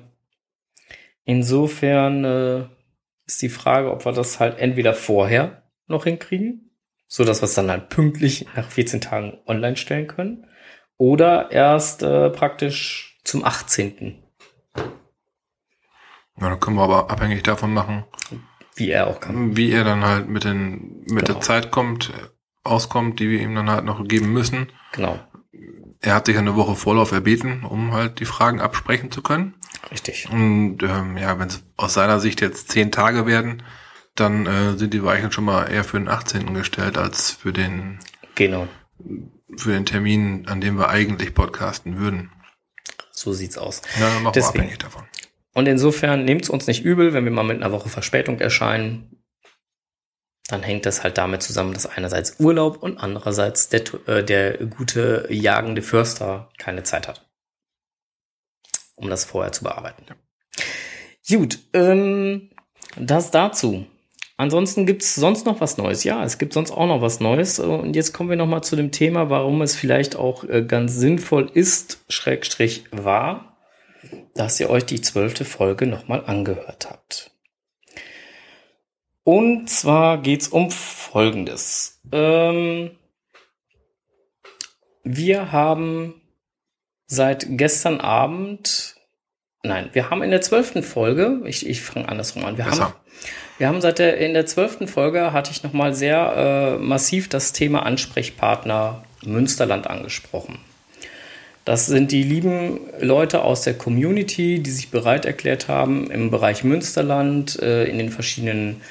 insofern 1.24 2.24
äh, 2.24 2.64
ist 3.26 3.42
die 3.42 3.48
Frage, 3.48 3.90
ob 3.90 4.04
wir 4.04 4.12
das 4.12 4.40
halt 4.40 4.58
entweder 4.58 4.94
vorher 4.94 5.62
noch 5.86 6.04
hinkriegen, 6.04 6.70
so 7.08 7.24
dass 7.24 7.40
wir 7.42 7.46
es 7.46 7.54
dann 7.54 7.70
halt 7.70 7.88
pünktlich 7.88 8.46
nach 8.56 8.68
14 8.70 9.00
Tagen 9.00 9.38
online 9.46 9.76
stellen 9.76 10.06
können, 10.06 10.46
oder 10.98 11.50
erst 11.50 12.02
äh, 12.02 12.30
praktisch 12.30 13.18
zum 13.24 13.44
18. 13.44 14.22
Ja, 16.38 16.50
da 16.50 16.56
können 16.56 16.76
wir 16.76 16.82
aber 16.84 17.10
abhängig 17.10 17.42
davon 17.42 17.72
machen, 17.72 18.04
wie 18.76 18.90
er 18.90 19.06
auch 19.08 19.20
kann. 19.20 19.56
wie 19.56 19.72
er 19.72 19.84
dann 19.84 20.04
halt 20.04 20.28
mit, 20.28 20.44
den, 20.44 21.00
mit 21.06 21.26
Genau. 21.26 21.32
der 21.34 21.40
Zeit 21.40 21.70
kommt, 21.70 22.10
äh, 22.10 22.28
auskommt, 22.64 23.20
die 23.20 23.30
wir 23.30 23.40
ihm 23.40 23.54
dann 23.54 23.70
halt 23.70 23.84
noch 23.84 24.06
geben 24.06 24.32
müssen. 24.32 24.68
Genau, 24.96 25.18
Er 26.00 26.14
hat 26.14 26.26
sich 26.26 26.36
eine 26.38 26.56
Woche 26.56 26.74
Vorlauf 26.76 27.12
erbeten, 27.12 27.64
um 27.64 27.92
halt 27.92 28.18
die 28.20 28.24
Fragen 28.24 28.60
absprechen 28.60 29.10
zu 29.10 29.22
können. 29.22 29.54
richtig. 29.90 30.28
Und 30.30 30.78
ähm, 30.82 31.16
ja, 31.16 31.38
wenn 31.38 31.48
es 31.48 31.62
aus 31.76 31.94
seiner 31.94 32.18
Sicht 32.20 32.40
jetzt 32.40 32.70
zehn 32.70 32.90
Tage 32.90 33.26
werden, 33.26 33.62
dann 34.14 34.46
äh, 34.46 34.76
sind 34.76 34.94
die 34.94 35.02
Weichen 35.04 35.30
schon 35.32 35.44
mal 35.44 35.64
eher 35.70 35.84
für 35.84 35.98
den 35.98 36.08
18. 36.08 36.54
gestellt 36.54 36.96
als 36.98 37.30
für 37.30 37.52
den 37.52 37.98
Genau, 38.34 38.66
für 39.56 39.72
den 39.72 39.86
Termin, 39.86 40.46
an 40.48 40.60
dem 40.60 40.78
wir 40.78 40.88
eigentlich 40.88 41.34
podcasten 41.34 41.98
würden. 41.98 42.30
so 43.12 43.32
sieht's 43.32 43.56
aus. 43.58 43.82
Ja, 43.98 44.08
dann 44.12 44.22
machen 44.22 44.32
Deswegen. 44.34 44.54
wir 44.54 44.60
abhängig 44.60 44.78
davon. 44.78 45.02
Und 45.54 45.66
insofern 45.68 46.24
nehmt's 46.26 46.50
uns 46.50 46.66
nicht 46.66 46.84
übel, 46.84 47.14
wenn 47.14 47.24
wir 47.24 47.32
mal 47.32 47.42
mit 47.44 47.56
einer 47.62 47.72
Woche 47.72 47.88
Verspätung 47.88 48.38
erscheinen. 48.40 49.15
Dann 50.48 50.62
hängt 50.62 50.86
das 50.86 51.02
halt 51.02 51.18
damit 51.18 51.42
zusammen, 51.42 51.74
dass 51.74 51.86
einerseits 51.86 52.38
Urlaub 52.38 52.82
und 52.82 52.98
andererseits 52.98 53.68
der, 53.68 53.82
äh, 54.06 54.24
der 54.24 54.58
gute 54.66 55.26
jagende 55.28 55.82
Förster 55.82 56.50
keine 56.58 56.84
Zeit 56.84 57.08
hat, 57.08 57.28
um 58.94 59.10
das 59.10 59.24
vorher 59.24 59.52
zu 59.52 59.64
bearbeiten. 59.64 60.04
Gut, 61.28 61.58
ähm, 61.72 62.50
das 62.96 63.32
dazu. 63.32 63.86
Ansonsten 64.38 64.84
gibt's 64.84 65.14
sonst 65.14 65.46
noch 65.46 65.60
was 65.60 65.78
Neues. 65.78 66.04
Ja, 66.04 66.22
es 66.22 66.38
gibt 66.38 66.52
sonst 66.52 66.70
auch 66.70 66.86
noch 66.86 67.00
was 67.00 67.20
Neues. 67.20 67.58
Und 67.58 67.96
jetzt 67.96 68.12
kommen 68.12 68.28
wir 68.28 68.36
noch 68.36 68.46
mal 68.46 68.62
zu 68.62 68.76
dem 68.76 68.92
Thema, 68.92 69.30
warum 69.30 69.62
es 69.62 69.74
vielleicht 69.74 70.14
auch 70.14 70.44
äh, 70.44 70.62
ganz 70.62 70.94
sinnvoll 70.94 71.50
ist, 71.52 72.04
Schrägstrich 72.08 72.84
war, 72.92 73.56
dass 74.34 74.60
ihr 74.60 74.68
euch 74.68 74.84
die 74.84 75.00
zwölfte 75.00 75.44
Folge 75.44 75.86
nochmal 75.86 76.22
angehört 76.26 76.88
habt. 76.90 77.35
Und 79.26 79.68
zwar 79.68 80.18
geht's 80.18 80.46
um 80.46 80.70
Folgendes. 80.70 82.00
Ähm, 82.12 82.92
wir 85.02 85.50
haben 85.50 86.14
seit 87.08 87.44
gestern 87.48 88.00
Abend, 88.00 88.94
nein, 89.64 89.90
wir 89.94 90.10
haben 90.10 90.22
in 90.22 90.30
der 90.30 90.42
zwölften 90.42 90.84
Folge, 90.84 91.40
ich, 91.44 91.66
ich 91.66 91.82
fange 91.82 92.08
andersrum 92.08 92.44
an, 92.44 92.56
wir 92.56 92.66
Besser. 92.66 92.84
haben, 92.84 92.94
wir 93.58 93.66
haben 93.66 93.80
seit 93.80 93.98
der, 93.98 94.16
in 94.18 94.32
der 94.32 94.46
zwölften 94.46 94.86
Folge 94.86 95.32
hatte 95.32 95.50
ich 95.50 95.64
nochmal 95.64 95.92
sehr 95.92 96.76
äh, 96.76 96.78
massiv 96.80 97.28
das 97.28 97.52
Thema 97.52 97.82
Ansprechpartner 97.82 99.02
Münsterland 99.24 99.88
angesprochen. 99.88 100.60
Das 101.64 101.86
sind 101.86 102.12
die 102.12 102.22
lieben 102.22 102.78
Leute 103.00 103.42
aus 103.42 103.62
der 103.62 103.74
Community, 103.74 104.60
die 104.60 104.70
sich 104.70 104.92
bereit 104.92 105.24
erklärt 105.24 105.66
haben, 105.66 106.12
im 106.12 106.30
Bereich 106.30 106.62
Münsterland, 106.62 107.60
äh, 107.60 107.86
in 107.86 107.98
den 107.98 108.10
verschiedenen 108.10 108.82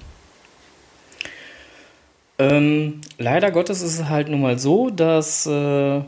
Ähm, 2.37 3.01
leider 3.17 3.51
Gottes 3.51 3.81
ist 3.81 3.99
es 3.99 4.09
halt 4.09 4.29
nun 4.29 4.41
mal 4.41 4.59
so, 4.59 4.89
dass 4.89 5.45
äh, 5.45 6.01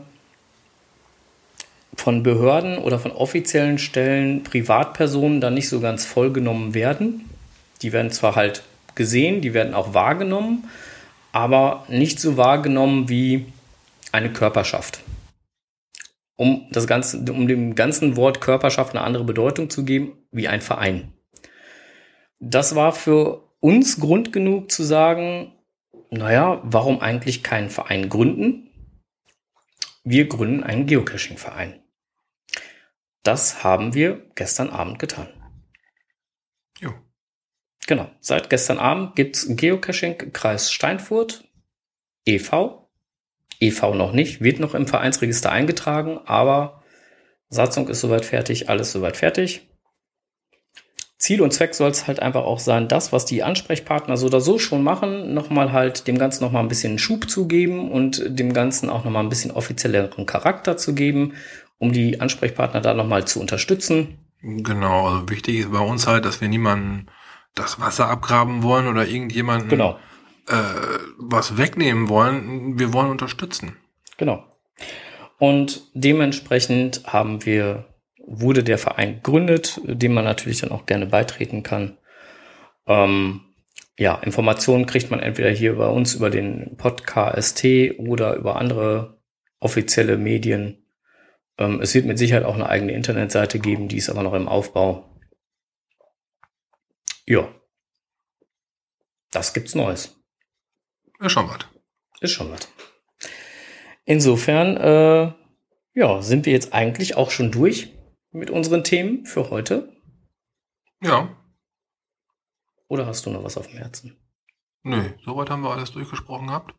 von 1.94 2.22
Behörden 2.22 2.78
oder 2.78 2.98
von 2.98 3.12
offiziellen 3.12 3.78
Stellen 3.78 4.44
Privatpersonen 4.44 5.40
dann 5.40 5.54
nicht 5.54 5.68
so 5.68 5.80
ganz 5.80 6.04
vollgenommen 6.04 6.74
werden. 6.74 7.28
Die 7.82 7.92
werden 7.92 8.10
zwar 8.10 8.34
halt 8.34 8.62
gesehen, 8.94 9.40
die 9.40 9.54
werden 9.54 9.74
auch 9.74 9.94
wahrgenommen, 9.94 10.64
aber 11.32 11.84
nicht 11.88 12.20
so 12.20 12.36
wahrgenommen 12.36 13.08
wie 13.08 13.46
eine 14.12 14.32
Körperschaft. 14.32 15.02
Um, 16.36 16.66
das 16.70 16.86
Ganze, 16.86 17.18
um 17.32 17.48
dem 17.48 17.74
ganzen 17.74 18.16
Wort 18.16 18.40
Körperschaft 18.40 18.94
eine 18.94 19.04
andere 19.04 19.24
Bedeutung 19.24 19.70
zu 19.70 19.84
geben, 19.84 20.12
wie 20.30 20.48
ein 20.48 20.60
Verein. 20.60 21.12
Das 22.38 22.74
war 22.74 22.92
für 22.92 23.48
uns 23.60 24.00
Grund 24.00 24.32
genug 24.32 24.70
zu 24.70 24.82
sagen, 24.82 25.52
naja, 26.10 26.60
warum 26.64 27.00
eigentlich 27.00 27.42
keinen 27.42 27.70
Verein 27.70 28.08
gründen? 28.08 28.68
Wir 30.04 30.28
gründen 30.28 30.64
einen 30.64 30.86
Geocaching-Verein. 30.86 31.80
Das 33.22 33.62
haben 33.62 33.94
wir 33.94 34.26
gestern 34.34 34.68
Abend 34.68 34.98
getan. 34.98 35.28
Genau. 37.86 38.08
Seit 38.20 38.50
gestern 38.50 38.78
Abend 38.78 39.16
gibt's 39.16 39.46
Geocaching 39.48 40.32
Kreis 40.32 40.72
Steinfurt 40.72 41.44
e.V. 42.24 42.88
e.V. 43.60 43.94
noch 43.94 44.12
nicht, 44.12 44.40
wird 44.40 44.60
noch 44.60 44.74
im 44.74 44.86
Vereinsregister 44.86 45.50
eingetragen, 45.50 46.20
aber 46.24 46.82
Satzung 47.48 47.88
ist 47.88 48.00
soweit 48.00 48.24
fertig, 48.24 48.68
alles 48.70 48.92
soweit 48.92 49.16
fertig. 49.16 49.68
Ziel 51.18 51.40
und 51.40 51.52
Zweck 51.52 51.74
soll 51.74 51.90
es 51.90 52.08
halt 52.08 52.18
einfach 52.18 52.42
auch 52.42 52.58
sein, 52.58 52.88
das, 52.88 53.12
was 53.12 53.24
die 53.24 53.44
Ansprechpartner 53.44 54.16
so 54.16 54.26
oder 54.26 54.40
so 54.40 54.58
schon 54.58 54.82
machen, 54.82 55.34
nochmal 55.34 55.72
halt 55.72 56.08
dem 56.08 56.18
Ganzen 56.18 56.42
nochmal 56.42 56.64
ein 56.64 56.68
bisschen 56.68 56.98
Schub 56.98 57.30
zu 57.30 57.46
geben 57.46 57.92
und 57.92 58.24
dem 58.26 58.52
Ganzen 58.52 58.90
auch 58.90 59.04
nochmal 59.04 59.22
ein 59.22 59.28
bisschen 59.28 59.52
offizielleren 59.52 60.26
Charakter 60.26 60.76
zu 60.76 60.94
geben, 60.94 61.34
um 61.78 61.92
die 61.92 62.20
Ansprechpartner 62.20 62.80
da 62.80 62.94
nochmal 62.94 63.24
zu 63.24 63.38
unterstützen. 63.38 64.18
Genau, 64.42 65.06
also 65.06 65.28
wichtig 65.30 65.60
ist 65.60 65.70
bei 65.70 65.78
uns 65.78 66.08
halt, 66.08 66.24
dass 66.24 66.40
wir 66.40 66.48
niemanden 66.48 67.06
das 67.54 67.80
Wasser 67.80 68.08
abgraben 68.08 68.62
wollen 68.62 68.86
oder 68.86 69.06
irgendjemanden 69.06 69.68
Genau, 69.68 69.98
äh, 70.48 70.54
was 71.18 71.56
wegnehmen 71.58 72.08
wollen. 72.08 72.78
Wir 72.78 72.92
wollen 72.92 73.10
unterstützen. 73.10 73.76
genau. 74.16 74.44
Und 75.38 75.82
dementsprechend 75.92 77.02
haben 77.04 77.44
wir, 77.44 77.86
wurde 78.24 78.62
der 78.62 78.78
Verein 78.78 79.16
gegründet, 79.16 79.80
dem 79.82 80.14
man 80.14 80.24
natürlich 80.24 80.60
dann 80.60 80.70
auch 80.70 80.86
gerne 80.86 81.06
beitreten 81.06 81.64
kann. 81.64 81.98
Ähm, 82.86 83.40
ja, 83.98 84.14
Informationen 84.14 84.86
kriegt 84.86 85.10
man 85.10 85.18
entweder 85.18 85.50
hier 85.50 85.76
bei 85.76 85.88
uns 85.88 86.14
über 86.14 86.30
den 86.30 86.76
Podcast 86.76 87.64
oder 87.98 88.36
über 88.36 88.54
andere 88.56 89.18
offizielle 89.58 90.16
Medien. 90.16 90.86
Ähm, 91.58 91.80
es 91.80 91.94
wird 91.94 92.06
mit 92.06 92.18
Sicherheit 92.18 92.44
auch 92.44 92.54
eine 92.54 92.68
eigene 92.68 92.92
Internetseite 92.92 93.58
geben, 93.58 93.88
die 93.88 93.96
ist 93.96 94.10
aber 94.10 94.22
noch 94.22 94.34
im 94.34 94.48
Aufbau. 94.48 95.11
Ja. 97.26 97.48
Das 99.30 99.52
gibt's 99.54 99.74
Neues. 99.74 100.16
Ist 101.20 101.32
schon 101.32 101.48
was. 101.48 101.66
Ist 102.20 102.32
schon 102.32 102.50
was. 102.50 102.68
Insofern, 104.04 104.76
äh, 104.76 105.32
ja, 105.94 106.22
sind 106.22 106.46
wir 106.46 106.52
jetzt 106.52 106.72
eigentlich 106.72 107.16
auch 107.16 107.30
schon 107.30 107.50
durch 107.52 107.92
mit 108.30 108.50
unseren 108.50 108.84
Themen 108.84 109.24
für 109.26 109.50
heute. 109.50 109.92
Ja. 111.00 111.36
Oder 112.88 113.06
hast 113.06 113.24
du 113.24 113.30
noch 113.30 113.44
was 113.44 113.56
auf 113.56 113.68
dem 113.68 113.78
Herzen? 113.78 114.16
Nö, 114.82 115.12
soweit 115.24 115.48
haben 115.50 115.62
wir 115.62 115.70
alles 115.70 115.92
durchgesprochen 115.92 116.48
gehabt. 116.48 116.74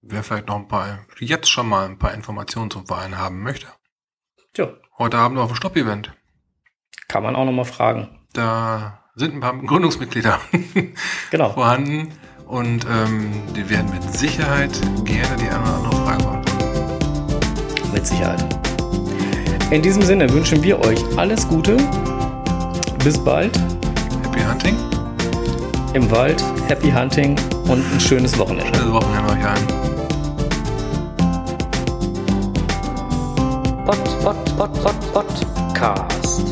Wer 0.00 0.22
vielleicht 0.22 0.48
noch 0.48 0.56
ein 0.56 0.68
paar, 0.68 1.06
jetzt 1.20 1.48
schon 1.50 1.68
mal 1.68 1.84
ein 1.88 1.98
paar 1.98 2.14
Informationen 2.14 2.70
zum 2.70 2.86
Verein 2.86 3.18
haben 3.18 3.42
möchte. 3.42 3.68
Tja, 4.54 4.74
Heute 4.98 5.18
Abend 5.18 5.38
auf 5.38 5.50
dem 5.50 5.56
Stopp-Event. 5.56 6.12
kann 7.08 7.22
man 7.22 7.36
auch 7.36 7.44
noch 7.44 7.52
mal 7.52 7.64
fragen. 7.64 8.26
Da 8.32 9.01
sind 9.14 9.34
ein 9.34 9.40
paar 9.40 9.56
Gründungsmitglieder 9.58 10.40
Genau. 11.30 11.50
vorhanden 11.50 12.08
und 12.46 12.86
ähm, 12.90 13.30
die 13.54 13.68
werden 13.68 13.90
mit 13.90 14.02
Sicherheit 14.14 14.70
gerne 15.04 15.36
die 15.36 15.48
eine 15.48 15.60
oder 15.60 15.74
andere 15.74 15.96
Frage 15.96 16.24
beantworten. 16.24 17.92
Mit 17.92 18.06
Sicherheit. 18.06 18.44
In 19.70 19.82
diesem 19.82 20.02
Sinne 20.02 20.30
wünschen 20.32 20.62
wir 20.62 20.78
euch 20.80 21.02
alles 21.16 21.46
Gute. 21.48 21.76
Bis 23.04 23.18
bald 23.22 23.54
Happy 24.22 24.40
Hunting. 24.40 24.76
im 25.94 26.10
Wald. 26.10 26.42
Happy 26.68 26.90
Hunting 26.90 27.36
und 27.68 27.84
ein 27.92 28.00
schönes 28.00 28.38
Wochenende. 28.38 28.78
Schönes 28.78 28.92
Wochenende 28.92 29.32
euch 29.32 29.44
allen. 29.46 29.66
Pod, 33.84 34.04
Pod, 34.22 34.56
Pod, 34.56 34.82
Pod, 34.82 35.12
Podcast. 35.12 36.51